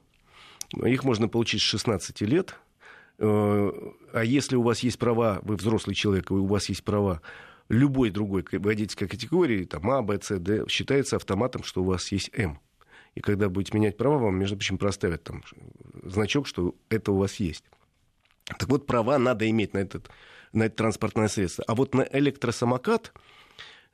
[0.85, 2.74] Их можно получить с 16 лет, Э,
[3.19, 7.23] а если у вас есть права, вы взрослый человек, и у вас есть права
[7.69, 12.31] любой другой водительской категории, там А, Б, С, Д, считается автоматом, что у вас есть
[12.35, 12.61] М.
[13.15, 15.43] И когда будете менять права, вам, между прочим, проставят там
[16.03, 17.65] значок, что это у вас есть.
[18.59, 20.11] Так вот, права надо иметь на, этот,
[20.53, 21.65] на это транспортное средство.
[21.67, 23.13] А вот на электросамокат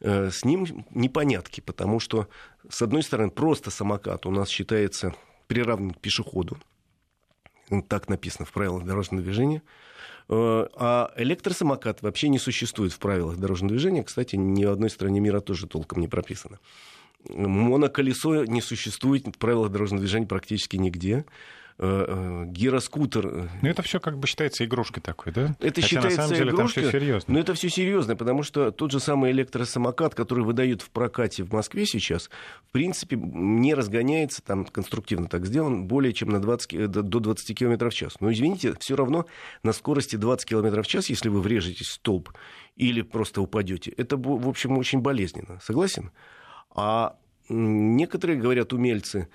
[0.01, 2.29] э, с ним непонятки, потому что,
[2.69, 5.15] с одной стороны, просто самокат у нас считается
[5.47, 6.59] приравнен к пешеходу,
[7.89, 9.63] так написано в правилах дорожного движения.
[10.29, 14.03] Э, а электросамокат вообще не существует в правилах дорожного движения.
[14.05, 16.59] Кстати, ни в одной стране мира тоже толком не прописано.
[17.29, 21.25] Моноколесо не существует в правилах дорожного движения практически нигде.
[21.83, 23.27] Э, э, гироскутер.
[23.27, 25.57] Э, ну, это все как бы считается игрушкой такой, да?
[25.61, 27.33] Это Хотя, считается на самом деле игрушкой, там все серьезно.
[27.33, 31.53] Но это все серьезно, потому что тот же самый электросамокат, который выдают в прокате в
[31.55, 32.29] Москве сейчас,
[32.69, 37.89] в принципе, не разгоняется, там конструктивно так сделан, более чем на 20, до 20 км
[37.89, 38.21] в час.
[38.21, 39.25] Но, извините, все равно
[39.63, 42.29] на скорости 20 км в час, если вы врежетесь в столб
[42.77, 45.59] или просто упадете, это, в общем, очень болезненно.
[45.63, 46.11] Согласен?
[46.69, 47.17] А
[47.49, 49.29] некоторые, говорят умельцы,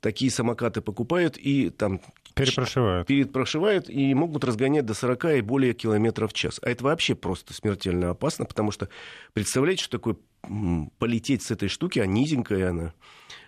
[0.00, 2.00] такие самокаты покупают и там
[2.34, 3.06] Перепрошивают.
[3.06, 6.58] Перепрошивают и могут разгонять до 40 и более километров в час.
[6.62, 8.88] А это вообще просто смертельно опасно, потому что
[9.32, 10.16] представляете, что такое
[10.98, 12.92] полететь с этой штуки, а низенькая она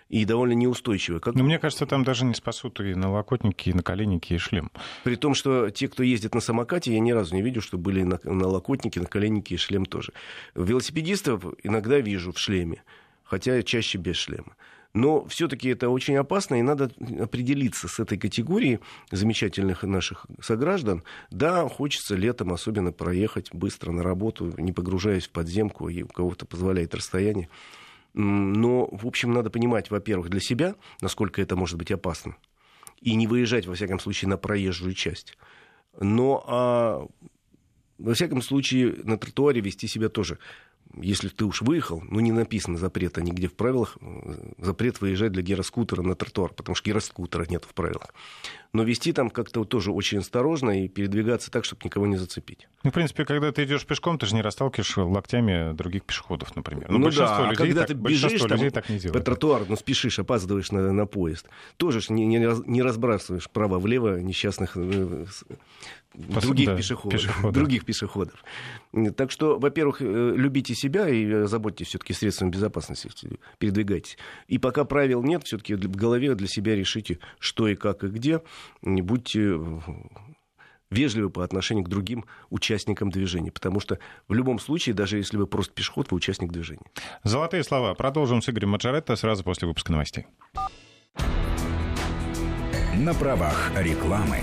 [0.09, 1.19] и довольно неустойчивая.
[1.19, 1.35] Как...
[1.35, 4.71] Но мне кажется, там даже не спасут и налокотники, и наколенники, и шлем.
[5.03, 8.03] При том, что те, кто ездит на самокате, я ни разу не видел, что были
[8.03, 10.13] налокотники, наколенники и шлем тоже.
[10.55, 12.83] Велосипедистов иногда вижу в шлеме,
[13.23, 14.55] хотя чаще без шлема.
[14.93, 18.79] Но все-таки это очень опасно, и надо определиться с этой категорией
[19.11, 21.03] замечательных наших сограждан.
[21.29, 26.45] Да, хочется летом особенно проехать быстро на работу, не погружаясь в подземку, и у кого-то
[26.45, 27.49] позволяет расстояние.
[28.13, 32.35] Но, в общем, надо понимать, во-первых, для себя, насколько это может быть опасно,
[32.99, 35.37] и не выезжать, во всяком случае, на проезжую часть.
[35.99, 37.07] Но, а,
[37.99, 40.39] во всяком случае, на тротуаре вести себя тоже
[40.95, 43.97] если ты уж выехал, ну не написано запрета нигде в правилах,
[44.57, 48.13] запрет выезжать для гироскутера на тротуар, потому что гироскутера нет в правилах.
[48.73, 52.67] Но вести там как-то тоже очень осторожно и передвигаться так, чтобы никого не зацепить.
[52.83, 56.87] Ну, в принципе, когда ты идешь пешком, ты же не расталкиваешь локтями других пешеходов, например.
[56.89, 59.13] Ну, ну да, людей а когда так, ты бежишь там, людей так не делают.
[59.17, 64.73] по тротуару, ну спешишь, опаздываешь на, на поезд, тоже не, не, не разбрасываешь право-влево несчастных
[64.75, 65.25] э,
[66.17, 67.53] других, да, пешеходов, пешеходов.
[67.53, 68.43] других пешеходов.
[69.15, 73.09] Так что, во-первых, э, любите себя и заботьтесь все-таки средствами безопасности,
[73.59, 74.17] передвигайтесь.
[74.47, 78.41] И пока правил нет, все-таки в голове для себя решите, что и как и где.
[78.81, 79.79] Не будьте э,
[80.89, 85.47] вежливы по отношению к другим участникам движения, потому что в любом случае, даже если вы
[85.47, 86.85] просто пешеход, вы участник движения.
[87.23, 87.93] Золотые слова.
[87.93, 90.27] Продолжим с Игорем Маджаретто сразу после выпуска новостей.
[92.95, 94.39] На правах рекламы.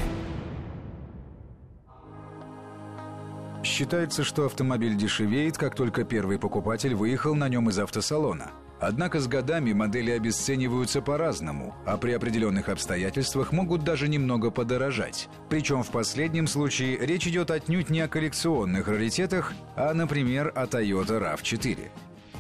[3.65, 8.53] Считается, что автомобиль дешевеет, как только первый покупатель выехал на нем из автосалона.
[8.87, 15.31] Однако с годами модели обесцениваются по-разному, а при определенных обстоятельствах могут даже немного подорожать.
[15.49, 21.19] Причем в последнем случае речь идет отнюдь не о коллекционных раритетах, а, например, о Toyota
[21.19, 21.89] RAV4.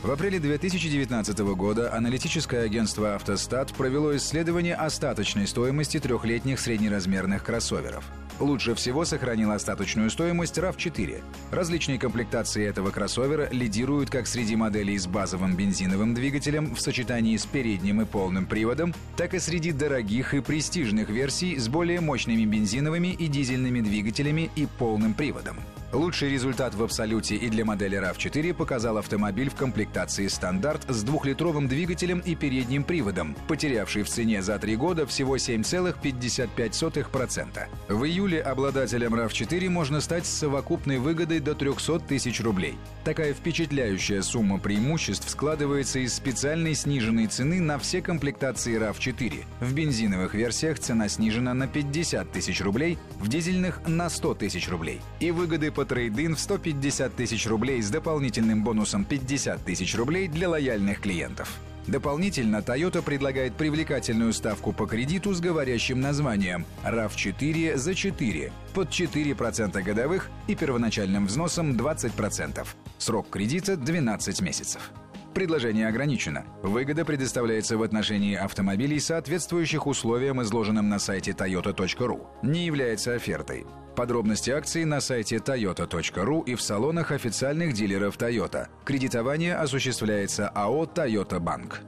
[0.02, 8.04] В апреле 2019 года аналитическое агентство «Автостат» провело исследование остаточной стоимости трехлетних среднеразмерных кроссоверов–
[8.40, 11.22] Лучше всего сохранил остаточную стоимость RAV4.
[11.52, 17.46] Различные комплектации этого кроссовера лидируют как среди моделей с базовым бензиновым двигателем в сочетании с
[17.46, 23.08] передним и полным приводом, так и среди дорогих и престижных версий с более мощными бензиновыми
[23.08, 25.56] и дизельными двигателями и полным приводом.
[25.94, 31.68] Лучший результат в абсолюте и для модели RAV4 показал автомобиль в комплектации стандарт с двухлитровым
[31.68, 37.68] двигателем и передним приводом, потерявший в цене за три года всего 7,55%.
[37.88, 42.74] В июле обладателем RAV4 можно стать с совокупной выгодой до 300 тысяч рублей.
[43.04, 49.44] Такая впечатляющая сумма преимуществ складывается из специальной сниженной цены на все комплектации RAV4.
[49.60, 55.00] В бензиновых версиях цена снижена на 50 тысяч рублей, в дизельных— на 100 тысяч рублей.
[55.20, 60.28] И выгоды по либо трейдин в 150 тысяч рублей с дополнительным бонусом 50 тысяч рублей
[60.28, 61.58] для лояльных клиентов.
[61.86, 69.82] Дополнительно Toyota предлагает привлекательную ставку по кредиту с говорящим названием RAV4 за 4 под 4%
[69.82, 72.66] годовых и первоначальным взносом 20%.
[72.98, 74.90] Срок кредита 12 месяцев.
[75.34, 76.44] Предложение ограничено.
[76.62, 82.26] Выгода предоставляется в отношении автомобилей, соответствующих условиям, изложенным на сайте toyota.ru.
[82.42, 83.66] Не является офертой.
[83.96, 88.68] Подробности акции на сайте toyota.ru и в салонах официальных дилеров Toyota.
[88.84, 91.80] Кредитование осуществляется АО «Тойота Банк».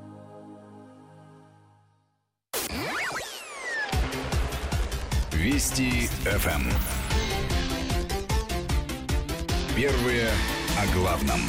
[5.32, 6.64] Вести ФМ.
[9.76, 10.30] Первые
[10.78, 11.40] о главном.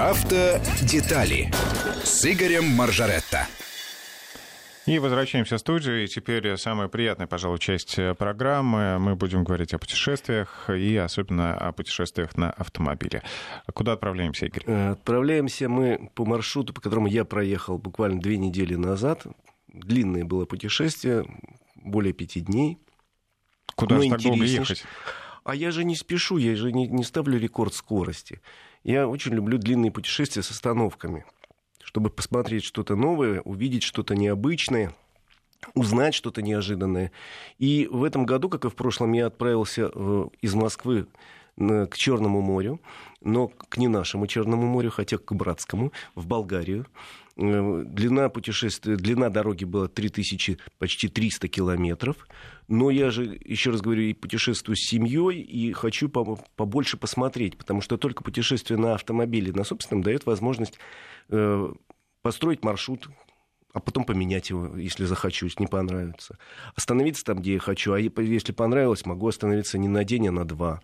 [0.00, 1.50] Автодетали
[2.02, 3.46] с Игорем Маржаретто.
[4.86, 6.04] И возвращаемся в студию.
[6.04, 8.98] И теперь самая приятная, пожалуй, часть программы.
[8.98, 13.22] Мы будем говорить о путешествиях и особенно о путешествиях на автомобиле.
[13.74, 14.62] Куда отправляемся, Игорь?
[14.64, 19.26] Э, отправляемся мы по маршруту, по которому я проехал буквально две недели назад.
[19.68, 21.26] Длинное было путешествие,
[21.74, 22.78] более пяти дней.
[23.74, 24.82] Куда же так долго ехать?
[25.44, 28.40] А я же не спешу, я же не, не ставлю рекорд скорости.
[28.82, 31.24] Я очень люблю длинные путешествия с остановками,
[31.84, 34.94] чтобы посмотреть что-то новое, увидеть что-то необычное,
[35.74, 37.12] узнать что-то неожиданное.
[37.58, 41.06] И в этом году, как и в прошлом, я отправился э, из Москвы
[41.56, 42.80] к Черному морю,
[43.20, 46.86] но к не нашему Черному морю, хотя к братскому, в Болгарию.
[47.40, 52.28] Э, длина путешествия, длина дороги была 3000, почти 300 километров.
[52.68, 57.80] Но я же, еще раз говорю, и путешествую с семьей, и хочу побольше посмотреть, потому
[57.80, 60.78] что только путешествие на автомобиле, на собственном, дает возможность
[61.30, 61.72] э,
[62.22, 63.08] построить маршрут,
[63.72, 66.38] а потом поменять его, если захочу, если не понравится.
[66.74, 70.44] Остановиться там, где я хочу, а если понравилось, могу остановиться не на день, а на
[70.44, 70.80] два.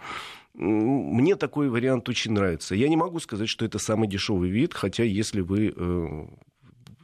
[0.59, 2.75] Мне такой вариант очень нравится.
[2.75, 6.27] Я не могу сказать, что это самый дешевый вид, хотя если вы э,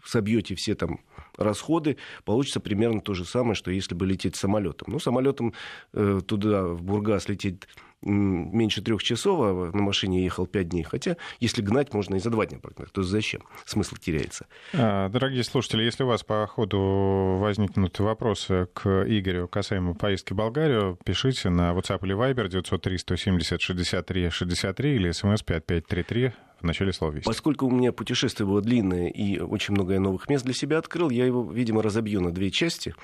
[0.04, 1.00] собьете все там
[1.36, 4.92] расходы, получится примерно то же самое, что если бы лететь самолетом.
[4.92, 5.52] Ну, самолетом
[5.92, 7.68] э, туда, в Бургас, лететь
[8.02, 10.82] меньше трех часов, а на машине ехал пять дней.
[10.82, 12.92] Хотя, если гнать, можно и за два дня прогнать.
[12.92, 13.42] То есть зачем?
[13.64, 14.46] Смысл теряется.
[14.72, 20.36] А, дорогие слушатели, если у вас по ходу возникнут вопросы к Игорю касаемо поездки в
[20.36, 26.92] Болгарию, пишите на WhatsApp или Viber 903 170 63 63 или смс 5533 в начале
[26.92, 27.26] слова «Вести».
[27.26, 31.26] Поскольку у меня путешествие было длинное и очень много новых мест для себя открыл, я
[31.26, 32.94] его, видимо, разобью на две части.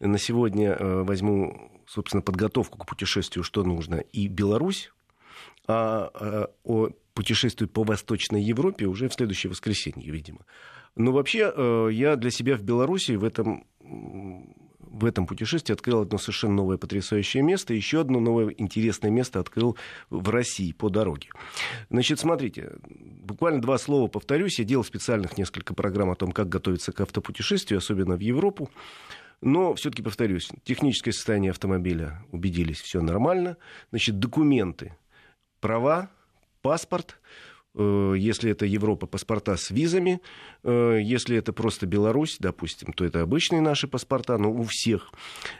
[0.00, 4.92] На сегодня э, возьму, собственно, подготовку к путешествию, что нужно, и Беларусь,
[5.66, 10.40] а, а о путешествии по Восточной Европе уже в следующее воскресенье, видимо.
[10.96, 13.66] Но вообще э, я для себя в Беларуси в этом
[14.92, 17.72] в этом путешествии открыл одно совершенно новое потрясающее место.
[17.72, 19.76] Еще одно новое интересное место открыл
[20.10, 21.30] в России по дороге.
[21.90, 24.58] Значит, смотрите, буквально два слова повторюсь.
[24.58, 28.70] Я делал специальных несколько программ о том, как готовиться к автопутешествию, особенно в Европу.
[29.40, 33.56] Но все-таки повторюсь, техническое состояние автомобиля убедились, все нормально.
[33.90, 34.96] Значит, документы,
[35.60, 36.10] права,
[36.60, 37.18] паспорт,
[37.74, 40.20] если это Европа, паспорта с визами.
[40.62, 45.10] Э, если это просто Беларусь, допустим, то это обычные наши паспорта, но у всех.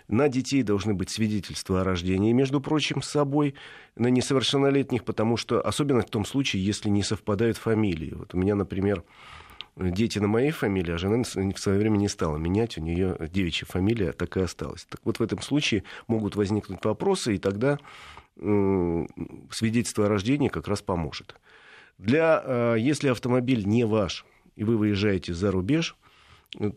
[0.08, 3.54] На детей должны быть свидетельства о рождении, между прочим, с собой.
[3.96, 8.12] На несовершеннолетних, потому что, особенно в том случае, если не совпадают фамилии.
[8.14, 9.04] Вот у меня, например,
[9.76, 13.66] дети на моей фамилии, а жена в свое время не стала менять, у нее девичья
[13.66, 14.84] фамилия так и осталась.
[14.84, 17.78] Так вот в этом случае могут возникнуть вопросы, и тогда
[18.36, 21.36] свидетельство о рождении как раз поможет.
[21.98, 24.24] Для, э, если автомобиль не ваш,
[24.56, 25.96] и вы выезжаете за рубеж,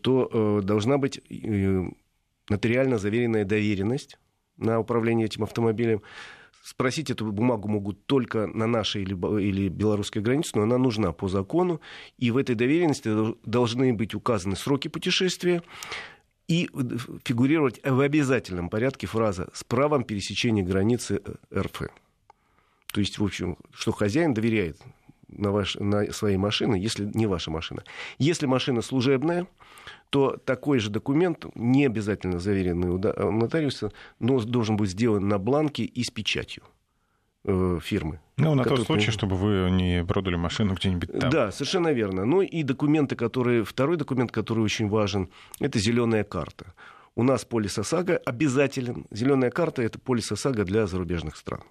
[0.02, 1.84] то э, должна быть э,
[2.48, 4.18] нотариально заверенная доверенность
[4.56, 6.02] на управление этим автомобилем.
[6.62, 11.28] Спросить эту бумагу могут только на нашей или, или белорусской границе, но она нужна по
[11.28, 11.80] закону.
[12.18, 13.08] И в этой доверенности
[13.44, 15.62] должны быть указаны сроки путешествия
[16.48, 16.68] и
[17.24, 21.20] фигурировать в обязательном порядке фраза «с правом пересечения границы
[21.54, 21.82] РФ».
[22.92, 24.78] То есть, в общем, что хозяин доверяет
[25.28, 27.82] на, ваш, на своей машины, если не ваша машина.
[28.18, 29.46] Если машина служебная,
[30.10, 35.84] то такой же документ, не обязательно заверенный у нотариуса, но должен быть сделан на бланке
[35.84, 36.62] и с печатью
[37.44, 38.20] э, фирмы.
[38.36, 41.30] Ну, на тот случай, чтобы вы не продали машину где-нибудь там.
[41.30, 42.24] Да, совершенно верно.
[42.24, 43.64] Ну и документы, которые...
[43.64, 46.74] Второй документ, который очень важен, это зеленая карта.
[47.14, 49.06] У нас полис ОСАГО обязателен.
[49.10, 51.62] Зеленая карта– это полис ОСАГО для зарубежных стран.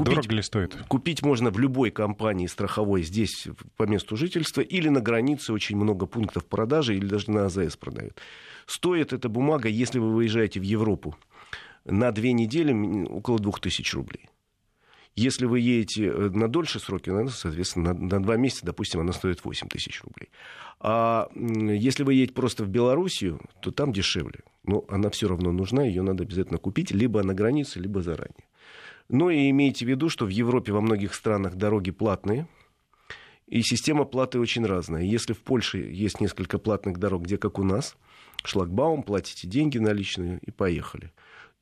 [0.00, 0.76] Купить, Дорого ли стоит?
[0.88, 6.06] Купить можно в любой компании страховой здесь по месту жительства или на границе очень много
[6.06, 8.18] пунктов продажи или даже на АЗС продают.
[8.66, 11.16] Стоит эта бумага, если вы выезжаете в Европу,
[11.84, 12.72] на две недели
[13.08, 14.28] около 2000 рублей.
[15.16, 19.12] Если вы едете э, на дольше сроки, она, соответственно, на, на два месяца, допустим, она
[19.12, 20.30] стоит 8 тысяч рублей.
[20.78, 24.40] А если вы едете просто в Белоруссию, то там дешевле.
[24.62, 28.46] Но она все равно нужна, ее надо обязательно купить либо на границе, либо заранее.
[29.10, 32.46] Но и имейте в виду, что в Европе во многих странах дороги платные,
[33.48, 35.02] и система платы очень разная.
[35.02, 37.96] Если в Польше есть несколько платных дорог, где как у нас,
[38.44, 41.12] шлагбаум, платите деньги наличные и поехали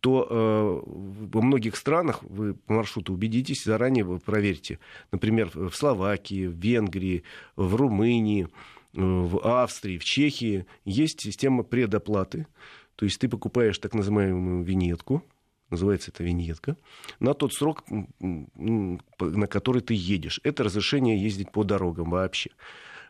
[0.01, 4.79] то э, во многих странах вы по маршруту убедитесь, заранее вы проверьте.
[5.11, 7.25] Например, в Словакии, в Венгрии,
[7.57, 8.49] в Румынии, э,
[8.95, 12.47] в Австрии, в Чехии есть система предоплаты.
[12.95, 15.25] То есть ты покупаешь так называемую винетку,
[15.71, 16.77] называется это виньетка,
[17.21, 17.85] на тот срок,
[18.21, 20.41] на который ты едешь.
[20.45, 22.51] Это разрешение ездить по дорогам вообще.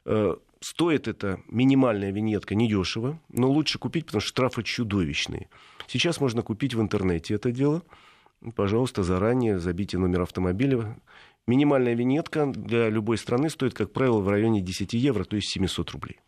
[0.04, 5.48] Э, стоит эта минимальная виньетка недешево, но лучше купить, потому что штрафы чудовищные.
[5.86, 7.82] Сейчас можно купить в интернете это дело.
[8.54, 10.98] Пожалуйста, заранее забейте номер автомобиля.
[11.46, 15.90] Минимальная винетка для любой страны стоит, как правило, в районе 10 евро, то есть 700
[15.90, 16.20] рублей.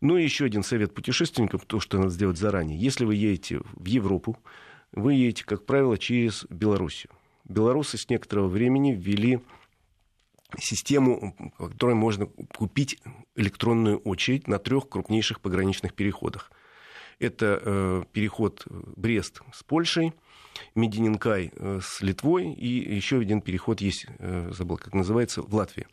[0.00, 2.78] Ну и еще один совет путешественникам, то, что надо сделать заранее.
[2.78, 4.36] Если вы едете в Европу,
[4.92, 7.10] вы едете, как правило, через Белоруссию.
[7.44, 9.40] Белорусы с некоторого времени ввели
[10.58, 12.98] систему, в которой можно купить
[13.34, 16.50] электронную очередь на трех крупнейших пограничных переходах.
[17.18, 20.12] Это э, переход Брест с Польшей,
[20.74, 25.86] Медининкай э, с Литвой и еще один переход есть, э, забыл, как называется, в Латвии.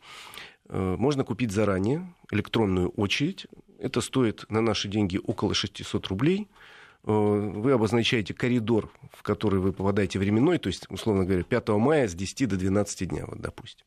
[0.68, 3.46] Э, можно купить заранее электронную очередь.
[3.78, 6.48] Это стоит на наши деньги около 600 рублей.
[7.04, 12.08] Э, вы обозначаете коридор, в который вы попадаете временной, то есть, условно говоря, 5 мая
[12.08, 13.86] с 10 до 12 дня, вот, допустим.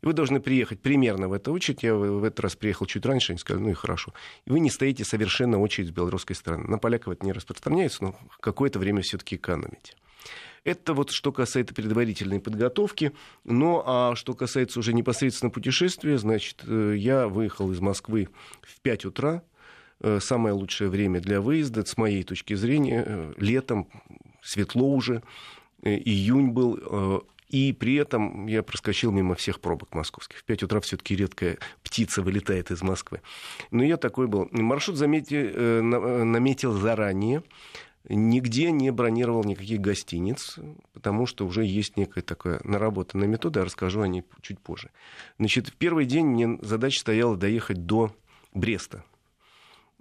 [0.00, 1.82] И вы должны приехать примерно в эту очередь.
[1.82, 4.12] Я в этот раз приехал чуть раньше, они сказали, ну и хорошо.
[4.44, 6.68] И вы не стоите совершенно очередь с белорусской стороны.
[6.68, 9.94] На поляков это не распространяется, но какое-то время все-таки экономите.
[10.62, 13.12] Это вот что касается предварительной подготовки.
[13.44, 18.28] Ну, а что касается уже непосредственно путешествия, значит, э, я выехал из Москвы
[18.62, 19.42] в 5 утра.
[20.00, 23.88] Э, самое лучшее время для выезда, с моей точки зрения, э, летом,
[24.42, 25.22] светло уже,
[25.82, 30.38] июнь был, и при этом я проскочил мимо всех пробок московских.
[30.38, 33.22] В 5 утра все-таки редкая птица вылетает из Москвы.
[33.70, 34.48] Но я такой был.
[34.52, 35.80] Маршрут заметил, э, э,
[36.24, 37.42] наметил заранее.
[38.08, 40.58] Нигде не бронировал никаких гостиниц,
[40.94, 44.90] потому что уже есть некая такая наработанная метода, я расскажу о ней чуть позже.
[45.38, 48.14] Значит, в первый день мне задача стояла доехать до
[48.54, 49.04] Бреста.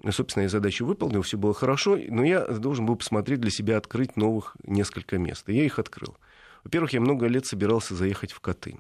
[0.09, 4.15] Собственно, я задачу выполнил, все было хорошо, но я должен был посмотреть для себя, открыть
[4.15, 5.49] новых несколько мест.
[5.49, 6.15] И я их открыл.
[6.63, 8.79] Во-первых, я много лет собирался заехать в Катынь.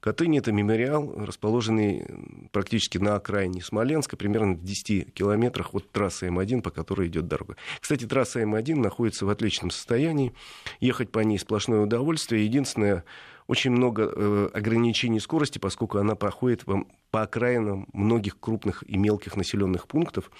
[0.00, 2.04] Катынь– это мемориал, расположенный
[2.52, 7.56] практически на окраине Смоленска, примерно в 10 километрах от трассы М1, по которой идет дорога.
[7.80, 10.34] Кстати, трасса М1 находится в отличном состоянии.
[10.80, 12.44] Ехать по ней сплошное удовольствие.
[12.44, 13.04] Единственное,
[13.52, 16.64] очень много э, ограничений скорости, поскольку она проходит
[17.10, 20.30] по окраинам многих крупных и мелких населенных пунктов.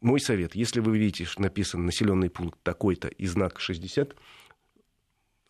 [0.00, 4.16] Мой совет, если вы видите, что написан населенный пункт такой-то и знак 60,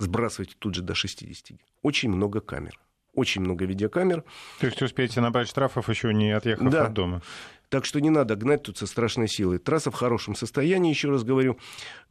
[0.00, 1.56] сбрасывайте тут же до 60.
[1.82, 2.80] Очень много камер.
[3.14, 4.24] Очень много видеокамер.
[4.58, 6.86] То есть успеете набрать штрафов, еще не отъехав да.
[6.86, 7.22] от дома?
[7.68, 9.58] Так что не надо гнать тут со страшной силой.
[9.58, 11.56] Трасса в хорошем состоянии, еще раз говорю.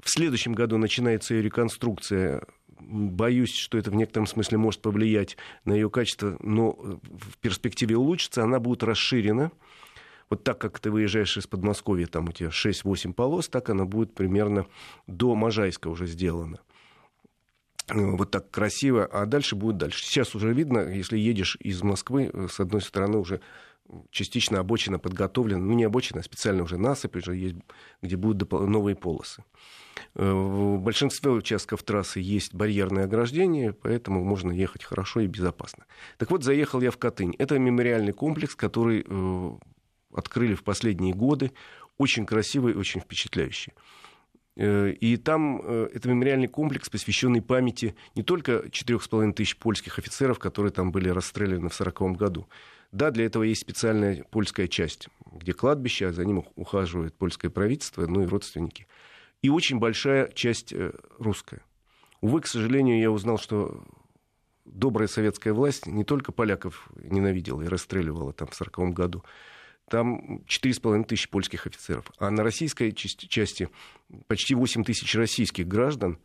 [0.01, 2.43] В следующем году начинается ее реконструкция.
[2.79, 8.43] Боюсь, что это в некотором смысле может повлиять на ее качество, но в перспективе улучшится.
[8.43, 9.51] Она будет расширена.
[10.29, 14.13] Вот так, как ты выезжаешь из Подмосковья, там у тебя 6-8 полос, так она будет
[14.13, 14.67] примерно
[15.07, 16.59] до Можайска уже сделана.
[17.87, 20.03] Э, вот так красиво, а дальше будет дальше.
[20.03, 23.41] Сейчас уже видно, если едешь из Москвы, э, с одной стороны уже
[24.11, 27.55] частично обочина подготовлена, ну не обочина, а специально уже насыпь уже есть,
[28.01, 29.43] где будут новые полосы.
[30.15, 35.85] Э, в большинстве участков трассы есть барьерное ограждение, поэтому можно ехать хорошо и безопасно.
[36.17, 37.35] Так вот, заехал я в Катынь.
[37.37, 39.05] Это мемориальный комплекс, который
[40.13, 41.51] открыли в последние годы.
[41.97, 43.73] Очень красивый, очень впечатляющий.
[44.57, 50.39] Э, и там э, это мемориальный комплекс, посвященный памяти не только 4,5 тысяч польских офицеров,
[50.39, 52.47] которые там были расстреляны в 1940 году.
[52.97, 58.07] Да, для этого есть специальная польская часть, где кладбище, а за ним ухаживает польское правительство,
[58.07, 58.87] ну и родственники.
[59.43, 61.61] И очень большая часть э, русская.
[62.21, 63.83] Увы, к сожалению, я узнал, что
[64.65, 69.23] добрая советская власть не только поляков ненавидела и расстреливала там в 1940 году,
[69.91, 72.11] там 4,5 тысячи польских офицеров.
[72.17, 73.69] А на российской части
[74.25, 76.17] почти 8 тысяч российских граждан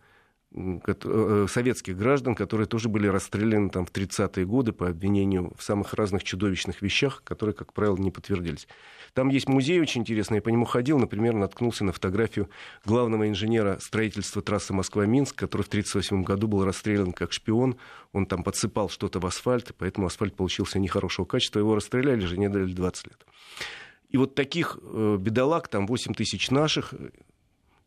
[1.48, 6.24] советских граждан, которые тоже были расстреляны там, в 30-е годы по обвинению в самых разных
[6.24, 8.68] чудовищных вещах, которые, как правило, не подтвердились.
[9.14, 12.48] Там есть музей очень интересный, я по нему ходил, например, наткнулся на фотографию
[12.84, 17.76] главного инженера строительства трассы Москва-Минск, который в 1938 году был расстрелян как шпион.
[18.12, 21.59] Он там подсыпал что-то в асфальт, и поэтому асфальт получился нехорошего качества.
[21.59, 23.26] Его расстреляли, жене дали 20 лет.
[24.09, 26.92] И вот таких э, бедолаг, там 8 тысяч наших,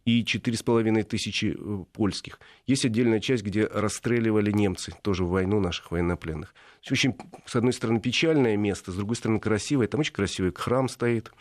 [0.06, 2.40] и 4,5 тысячи э, польских.
[2.68, 6.54] Есть отдельная часть, где расстреливали немцы, тоже в войну наших военнопленных.
[6.90, 9.88] Очень, с одной стороны, печальное место, с другой стороны, красивое.
[9.88, 11.32] Там очень красивый храм стоит.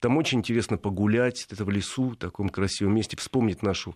[0.00, 3.94] Там очень интересно погулять, это в лесу, в таком красивом месте, вспомнить нашу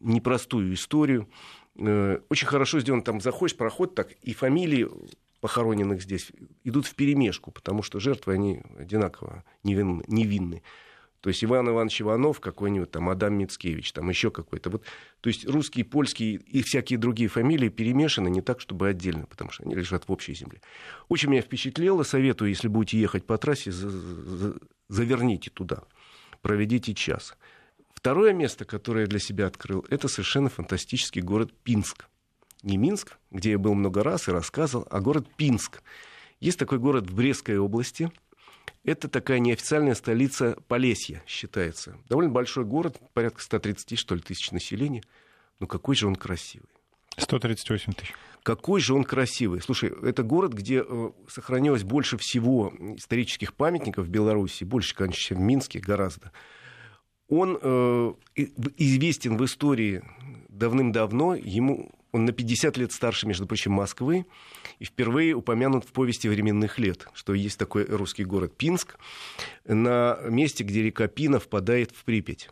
[0.00, 1.28] непростую историю.
[1.76, 4.88] Э, очень хорошо сделано, там заходишь, проход так, и фамилии
[5.40, 6.30] похороненных здесь
[6.64, 10.04] идут в перемешку, потому что жертвы, они одинаково невинны.
[10.06, 10.62] невинны.
[11.20, 14.70] То есть Иван Иванович Иванов, какой-нибудь там Адам Мицкевич, там еще какой-то.
[14.70, 14.84] Вот,
[15.20, 19.64] то есть русские, польские и всякие другие фамилии перемешаны не так, чтобы отдельно, потому что
[19.64, 20.60] они лежат в общей земле.
[21.08, 23.72] Очень меня впечатлило, советую, если будете ехать по трассе,
[24.88, 25.82] заверните туда,
[26.40, 27.36] проведите час.
[27.92, 32.06] Второе место, которое я для себя открыл, это совершенно фантастический город Пинск.
[32.62, 35.82] Не Минск, где я был много раз и рассказывал, а город Пинск.
[36.38, 38.12] Есть такой город в Брестской области–
[38.88, 41.98] это такая неофициальная столица Полесья, считается.
[42.08, 45.02] Довольно большой город, порядка 130, что ли, тысяч населения.
[45.60, 46.68] Но какой же он красивый.
[47.18, 48.14] 138 тысяч.
[48.42, 49.60] Какой же он красивый.
[49.60, 55.38] Слушай, это город, где э, сохранилось больше всего исторических памятников в Беларуси, больше, конечно, чем
[55.38, 56.32] в Минске гораздо.
[57.28, 60.02] Он э, известен в истории
[60.48, 64.26] давным-давно, ему он на 50 лет старше, между прочим, Москвы,
[64.78, 68.96] и впервые упомянут в повести временных лет, что есть такой русский город Пинск,
[69.64, 72.50] на месте, где река Пина впадает в Припять.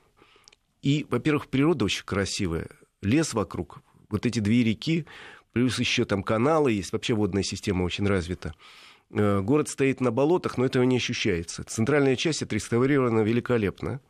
[0.82, 2.68] И, во-первых, природа очень красивая,
[3.02, 5.06] лес вокруг, вот эти две реки,
[5.52, 8.54] плюс еще там каналы есть, вообще водная система очень развита.
[9.10, 11.64] Э, город стоит на болотах, но этого не ощущается.
[11.64, 14.00] Центральная часть отреставрирована великолепно.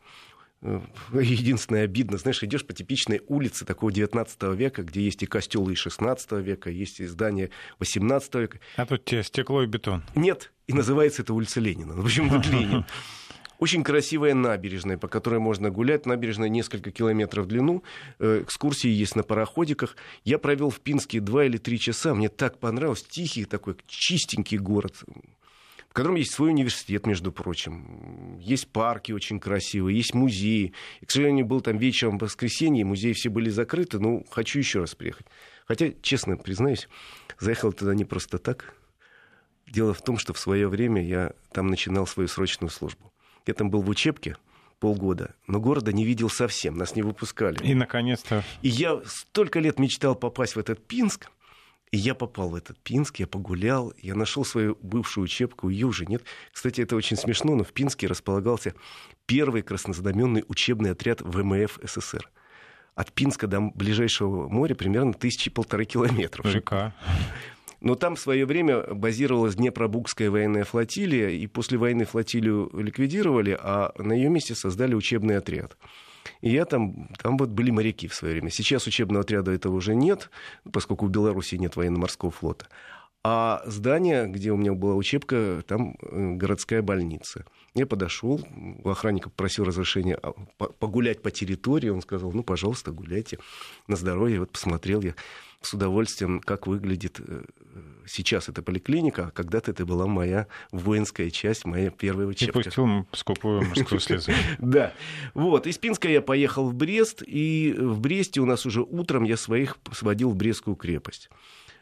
[0.61, 0.79] Э,
[1.13, 5.75] единственное обидно, знаешь, идешь по типичной улице такого 19 века, где есть и костелы и
[5.75, 7.49] 16 века, есть и здания
[7.79, 8.59] 18 века.
[8.75, 10.03] А тут тебе стекло и бетон.
[10.15, 11.95] Нет, и называется это улица Ленина.
[11.95, 12.85] Ну, почему тут Ленин?
[13.59, 16.05] Очень красивая набережная, по которой можно гулять.
[16.05, 17.83] Набережная несколько километров в длину.
[18.19, 19.95] Э, экскурсии есть на пароходиках.
[20.23, 22.13] Я провел в Пинске два или три часа.
[22.13, 23.03] Мне так понравилось.
[23.03, 24.95] Тихий такой, чистенький город
[25.93, 28.37] котором есть свой университет, между прочим.
[28.39, 30.73] Есть парки очень красивые, есть музеи.
[31.01, 34.79] И, к сожалению, был там вечером в воскресенье, музеи все были закрыты, но хочу еще
[34.79, 35.25] раз приехать.
[35.65, 36.87] Хотя, честно признаюсь,
[37.39, 38.73] заехал туда не просто так.
[39.67, 43.11] Дело в том, что в свое время я там начинал свою срочную службу.
[43.45, 44.37] Я там был в учебке,
[44.79, 47.63] полгода, но города не видел совсем, нас не выпускали.
[47.63, 48.43] И, наконец-то...
[48.61, 51.29] И я столько лет мечтал попасть в этот Пинск,
[51.91, 56.05] и я попал в этот Пинск, я погулял, я нашел свою бывшую учебку, ее уже
[56.05, 56.23] нет.
[56.51, 58.73] Кстати, это очень смешно, но в Пинске располагался
[59.25, 62.29] первый краснознаменный учебный отряд ВМФ СССР.
[62.95, 66.45] От Пинска до ближайшего моря примерно тысячи полторы километров.
[66.45, 66.93] Река.
[67.79, 73.93] Но там в свое время базировалась Днепробукская военная флотилия, и после войны флотилию ликвидировали, а
[73.99, 75.77] на ее месте создали учебный отряд.
[76.41, 78.49] И я там, там вот были моряки в свое время.
[78.49, 80.29] Сейчас учебного отряда этого уже нет,
[80.71, 82.67] поскольку в Беларуси нет военно-морского флота.
[83.23, 87.45] А здание, где у меня была учебка, там э, городская больница.
[87.73, 88.39] Я подошел,
[88.83, 91.89] у охранника попросил разрешения а, погулять по территории.
[91.89, 93.37] Он сказал, ну, пожалуйста, гуляйте
[93.87, 94.39] на здоровье.
[94.39, 95.13] Вот посмотрел я
[95.61, 97.43] с удовольствием, как выглядит э,
[98.05, 102.59] сейчас эта поликлиника, а когда-то это была моя воинская часть, моя первая учебка.
[102.59, 104.31] И пустил скупую мужскую слезу.
[104.59, 104.93] Да.
[105.33, 105.67] Вот.
[105.67, 109.77] Из Пинска я поехал в Брест, и в Бресте у нас уже утром я своих
[109.91, 111.29] сводил в Брестскую крепость.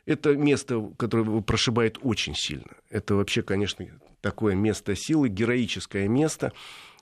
[0.05, 2.77] Это место, которое прошибает очень сильно.
[2.89, 3.87] Это вообще, конечно,
[4.21, 6.53] такое место силы, героическое место.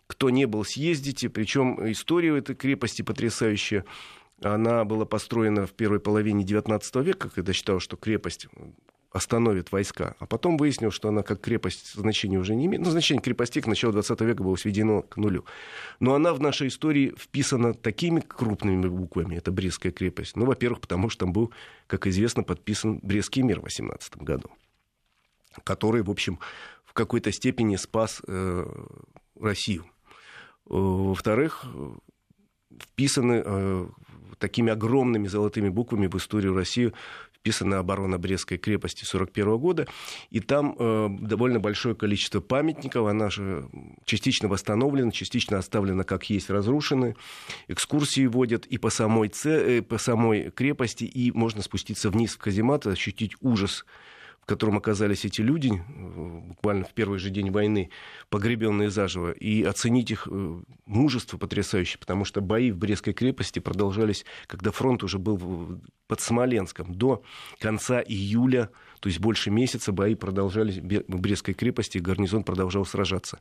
[0.07, 1.29] Кто не был, съездите.
[1.29, 3.85] Причем история этой крепости потрясающая.
[4.43, 8.47] Она была построена в первой половине XIX века, когда считал, что крепость
[9.13, 10.15] остановит войска.
[10.19, 12.83] А потом выяснилось, что она как крепость значения уже не имеет.
[12.83, 15.45] Ну, значение крепостей к началу 20 века было сведено к нулю.
[15.99, 20.35] Но она в нашей истории вписана такими крупными буквами, это Брестская крепость.
[20.35, 21.53] Ну, во-первых, потому что там был,
[21.85, 24.49] как известно, подписан Брестский мир в 18 году,
[25.63, 26.39] который, в общем,
[26.83, 28.65] в какой-то степени спас э,
[29.39, 29.85] Россию.
[30.65, 31.65] Во-вторых,
[32.81, 33.87] вписаны э,
[34.39, 36.91] такими огромными золотыми буквами в историю России
[37.43, 39.87] вписана оборона Брестской крепости 1941 года,
[40.31, 43.67] и там э, довольно большое количество памятников, она же
[44.05, 47.15] частично восстановлена, частично оставлена как есть, разрушены,
[47.67, 52.37] экскурсии водят и по самой, це, э, по самой крепости, и можно спуститься вниз в
[52.37, 53.85] каземат, ощутить ужас
[54.43, 57.89] в котором оказались эти люди, э, буквально в первый же день войны,
[58.29, 64.25] погребенные заживо, и оценить их э, мужество потрясающее, потому что бои в Брестской крепости продолжались,
[64.47, 66.93] когда фронт уже был под Смоленском.
[66.93, 67.23] До
[67.59, 68.69] конца июля,
[68.99, 73.39] то есть больше месяца, бои продолжались в Брестской крепости, и гарнизон продолжал сражаться.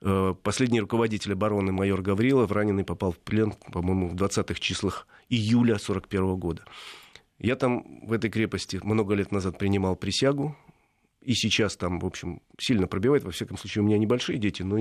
[0.00, 5.74] Э, последний руководитель обороны майор Гаврилов, раненый, попал в плен, по-моему, в 20-х числах июля
[5.74, 6.64] 1941 года.
[7.40, 10.56] Я там в этой крепости много лет назад принимал присягу,
[11.22, 13.24] и сейчас там, в общем, сильно пробивает.
[13.24, 14.78] Во всяком случае, у меня небольшие дети, но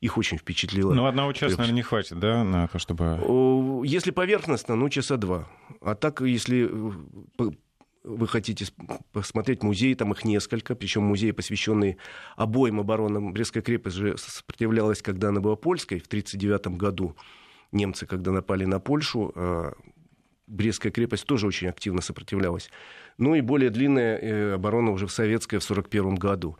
[0.00, 0.94] их очень впечатлило.
[0.94, 3.82] Ну, одного часа, наверное, не хватит, да, на то, чтобы...
[3.86, 5.48] Если поверхностно, ну, часа два.
[5.80, 7.50] А так, если э,
[8.04, 8.66] вы хотите
[9.12, 11.98] посмотреть музей, там их несколько, причем музеи, посвященные
[12.36, 13.32] обоим оборонам.
[13.32, 17.16] Брестская крепость же сопротивлялась, когда она была польской, в 1939 году.
[17.70, 19.72] Немцы, когда напали на Польшу, а
[20.52, 22.68] Брестская крепость тоже очень активно сопротивлялась.
[23.16, 26.58] Ну и более длинная э, оборона уже в советская в 1941 году.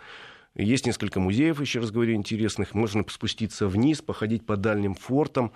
[0.55, 2.73] Есть несколько музеев, еще раз говорю, интересных.
[2.73, 5.53] Можно спуститься вниз, походить по дальним фортам.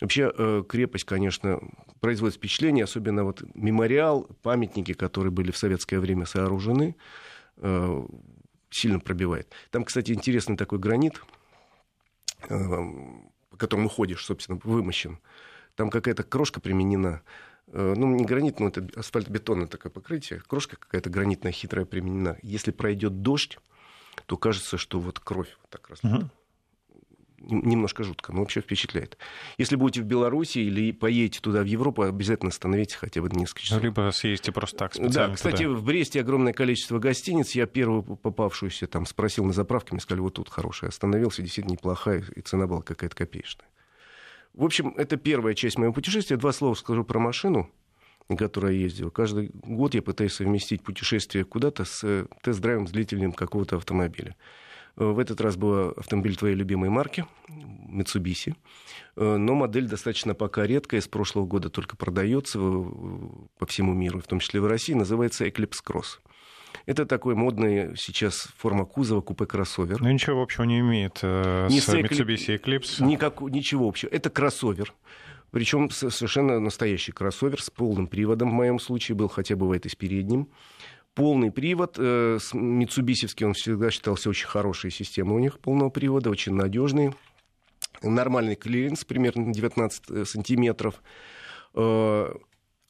[0.00, 1.60] Вообще э, крепость, конечно,
[1.98, 6.94] производит впечатление, особенно вот мемориал, памятники, которые были в советское время сооружены,
[7.56, 8.06] э,
[8.70, 9.52] сильно пробивает.
[9.72, 11.20] Там, кстати, интересный такой гранит,
[12.48, 15.18] по которому ходишь, собственно, вымощен.
[15.74, 17.22] Там какая-то крошка применена
[17.72, 22.36] ну, не гранит, но это асфальтобетонное такое покрытие, крошка какая-то гранитная хитрая применена.
[22.42, 23.58] Если пройдет дождь,
[24.26, 25.90] то кажется, что вот кровь вот так.
[26.02, 26.30] Угу.
[27.42, 29.16] Немножко жутко, но вообще впечатляет.
[29.56, 33.82] Если будете в Беларуси или поедете туда, в Европу, обязательно остановитесь хотя бы несколько часов.
[33.82, 35.78] Либо съездите просто так специально Да, кстати, туда.
[35.78, 37.52] в Бресте огромное количество гостиниц.
[37.52, 40.90] Я первую попавшуюся там спросил на заправке, мне сказали, вот тут хорошая.
[40.90, 43.69] Остановился, действительно неплохая, и цена была какая-то копеечная.
[44.54, 46.36] В общем, это первая часть моего путешествия.
[46.36, 47.70] Два слова скажу про машину,
[48.28, 49.10] на которой я ездил.
[49.10, 54.36] Каждый год я пытаюсь совместить путешествие куда-то с э, тест-драйвом с длительным какого-то автомобиля.
[54.96, 58.54] Э, в этот раз был автомобиль твоей любимой марки, Mitsubishi.
[59.16, 64.26] Э, но модель достаточно пока редкая, с прошлого года только продается по всему миру, в
[64.26, 66.18] том числе в России, называется Eclipse Cross.
[66.86, 70.00] Это такой модный сейчас форма кузова купе-кроссовер.
[70.00, 73.04] Ну ничего общего не имеет э, не с, Mitsubishi Eclipse.
[73.04, 74.10] Никак, ничего общего.
[74.10, 74.94] Это кроссовер.
[75.50, 79.94] Причем совершенно настоящий кроссовер с полным приводом в моем случае был, хотя бывает и с
[79.94, 80.48] передним.
[81.14, 81.96] Полный привод.
[81.98, 87.14] Э, с Mitsubishi он всегда считался очень хорошей системой у них полного привода, очень надежный.
[88.02, 91.02] Нормальный клиренс, примерно 19 э, сантиметров.
[91.74, 92.32] Э,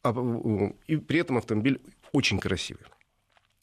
[0.03, 1.81] а, и при этом автомобиль
[2.13, 2.85] очень красивый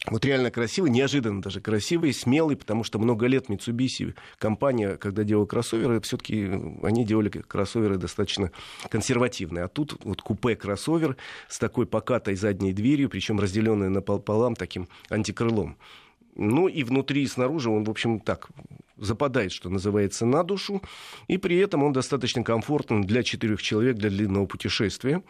[0.05, 5.45] вот реально красивый, неожиданно даже красивый, смелый, потому что много лет Mitsubishi, компания, когда делала
[5.45, 6.49] кроссоверы, все-таки
[6.83, 8.51] они делали кроссоверы достаточно
[8.89, 9.65] консервативные.
[9.65, 11.17] А тут вот купе-кроссовер
[11.49, 15.77] с такой покатой задней дверью, причем разделенной напополам таким антикрылом.
[16.35, 18.49] Ну и внутри и снаружи он, в общем, так
[18.97, 20.81] западает, что называется, на душу.
[21.27, 25.23] И при этом он достаточно комфортен для четырех человек для длинного путешествия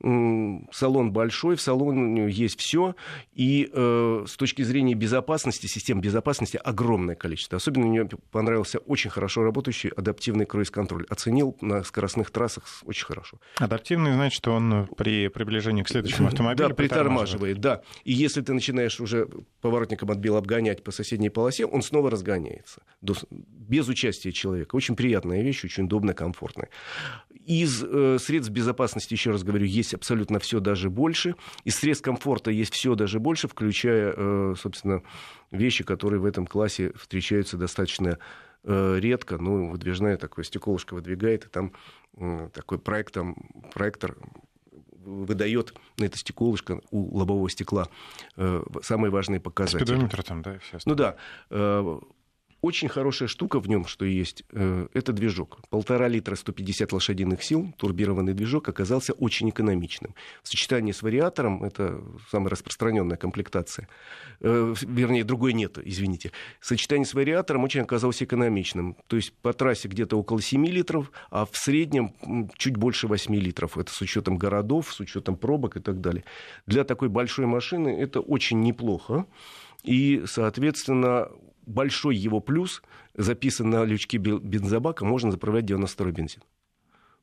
[0.00, 2.94] салон большой, в салоне есть все,
[3.32, 7.56] и э, с точки зрения безопасности, систем безопасности огромное количество.
[7.56, 11.04] Особенно мне понравился очень хорошо работающий адаптивный круиз-контроль.
[11.08, 13.40] Оценил на скоростных трассах очень хорошо.
[13.56, 17.82] Адаптивный значит, он при приближении к следующему автомобилю Да, притормаживает, да.
[18.04, 19.28] И если ты начинаешь уже
[19.60, 22.82] поворотником отбил обгонять по соседней полосе, он снова разгоняется.
[23.30, 24.76] Без участия человека.
[24.76, 26.68] Очень приятная вещь, очень удобная, комфортная.
[27.48, 31.34] Из э, средств безопасности, еще раз говорю, есть абсолютно все даже больше.
[31.64, 35.02] Из средств комфорта есть все даже больше, включая, э, собственно,
[35.50, 38.18] вещи, которые в этом классе встречаются достаточно
[38.64, 39.38] э, редко.
[39.38, 41.72] Ну, выдвижная такое стеклышко выдвигает, и там
[42.18, 44.18] э, такой проектом, проектор
[44.92, 47.88] выдает на это стеклышко у лобового стекла
[48.36, 49.86] э, самые важные показатели.
[49.86, 51.16] Спидометр там, да, все Ну да.
[51.48, 51.98] Э,
[52.60, 55.60] очень хорошая штука в нем, что есть, э, это движок.
[55.70, 60.14] Полтора литра 150 лошадиных сил, турбированный движок оказался очень экономичным.
[60.42, 63.88] В сочетании с вариатором, это самая распространенная комплектация,
[64.40, 66.32] э, вернее, другой нет, извините.
[66.60, 68.96] Сочетание с вариатором очень оказался экономичным.
[69.06, 72.12] То есть по трассе где-то около 7 литров, а в среднем
[72.56, 73.78] чуть больше 8 литров.
[73.78, 76.24] Это с учетом городов, с учетом пробок и так далее.
[76.66, 79.26] Для такой большой машины это очень неплохо.
[79.84, 81.28] И, соответственно,
[81.68, 82.82] большой его плюс
[83.14, 86.42] записан на лючке бензобака, можно заправлять 92 бензин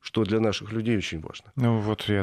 [0.06, 1.50] что для наших людей очень важно.
[1.56, 2.22] Ну вот я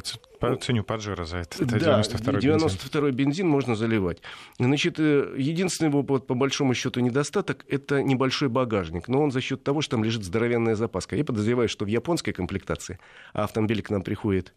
[0.61, 1.65] ценю Паджеро за это.
[1.65, 3.15] это да, 92-й 92 бензин.
[3.15, 4.21] бензин можно заливать.
[4.57, 9.09] Значит, э, единственный его, вот, по большому счету, недостаток– это небольшой багажник.
[9.09, 11.17] Но он за счет того, что там лежит здоровенная запаска.
[11.17, 12.99] Я подозреваю, что в японской комплектации,
[13.33, 14.53] а автомобиль к нам приходит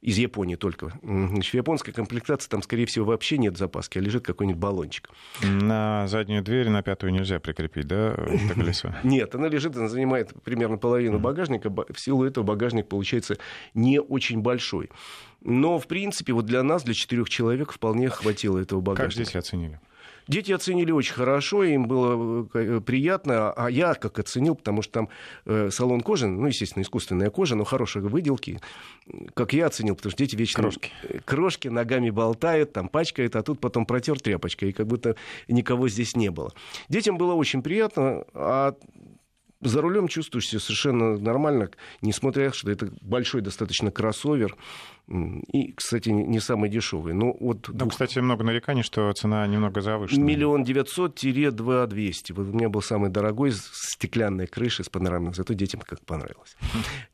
[0.00, 0.92] из Японии только.
[1.02, 5.10] Значит, в японской комплектации там, скорее всего, вообще нет запаски, а лежит какой-нибудь баллончик.
[5.42, 8.94] На заднюю дверь, на пятую нельзя прикрепить, да, это колесо?
[9.04, 11.70] Нет, она лежит, она занимает примерно половину багажника.
[11.70, 13.38] В силу этого багажник получается
[13.74, 14.90] не очень большой.
[15.40, 19.18] Но, в принципе, вот для нас, для четырех человек, вполне хватило этого багажника.
[19.18, 19.80] Как здесь оценили?
[20.28, 25.08] Дети оценили очень хорошо, им было э, приятно, а я как оценил, потому что там
[25.44, 28.60] э, салон кожи, ну, естественно, искусственная кожа, но хорошие выделки,
[29.34, 30.62] как я оценил, потому что дети вечно...
[30.62, 30.90] Крошки.
[31.24, 35.16] Крошки ногами болтают, там пачкают, а тут потом протер тряпочкой, и как будто
[35.46, 36.52] никого здесь не было.
[36.88, 38.74] Детям было очень приятно, а
[39.60, 41.70] за рулем чувствуешь себя совершенно нормально,
[42.02, 44.56] несмотря, что это большой достаточно кроссовер.
[45.08, 47.14] И, кстати, не самый дешевый.
[47.14, 47.92] Но ну, вот ну, двух...
[47.92, 50.20] кстати, много нареканий, что цена немного завышена.
[50.24, 52.32] Миллион девятьсот тире два двести.
[52.32, 55.32] Вот у меня был самый дорогой с стеклянной крышей, с панорамной.
[55.32, 56.56] Зато детям как понравилось.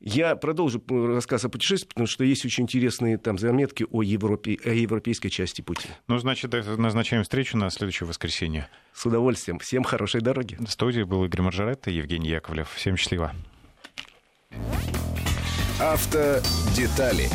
[0.00, 4.70] Я продолжу рассказ о путешествии, потому что есть очень интересные там заметки о, Европе, о
[4.70, 5.88] европейской части пути.
[6.08, 8.68] Ну, значит, назначаем встречу на следующее воскресенье.
[8.94, 9.58] С удовольствием.
[9.58, 10.56] Всем хорошей дороги.
[10.58, 12.70] В студии был Игорь Маржаретта и Евгений Яковлев.
[12.70, 13.34] Всем счастливо.
[15.78, 17.28] Автодетали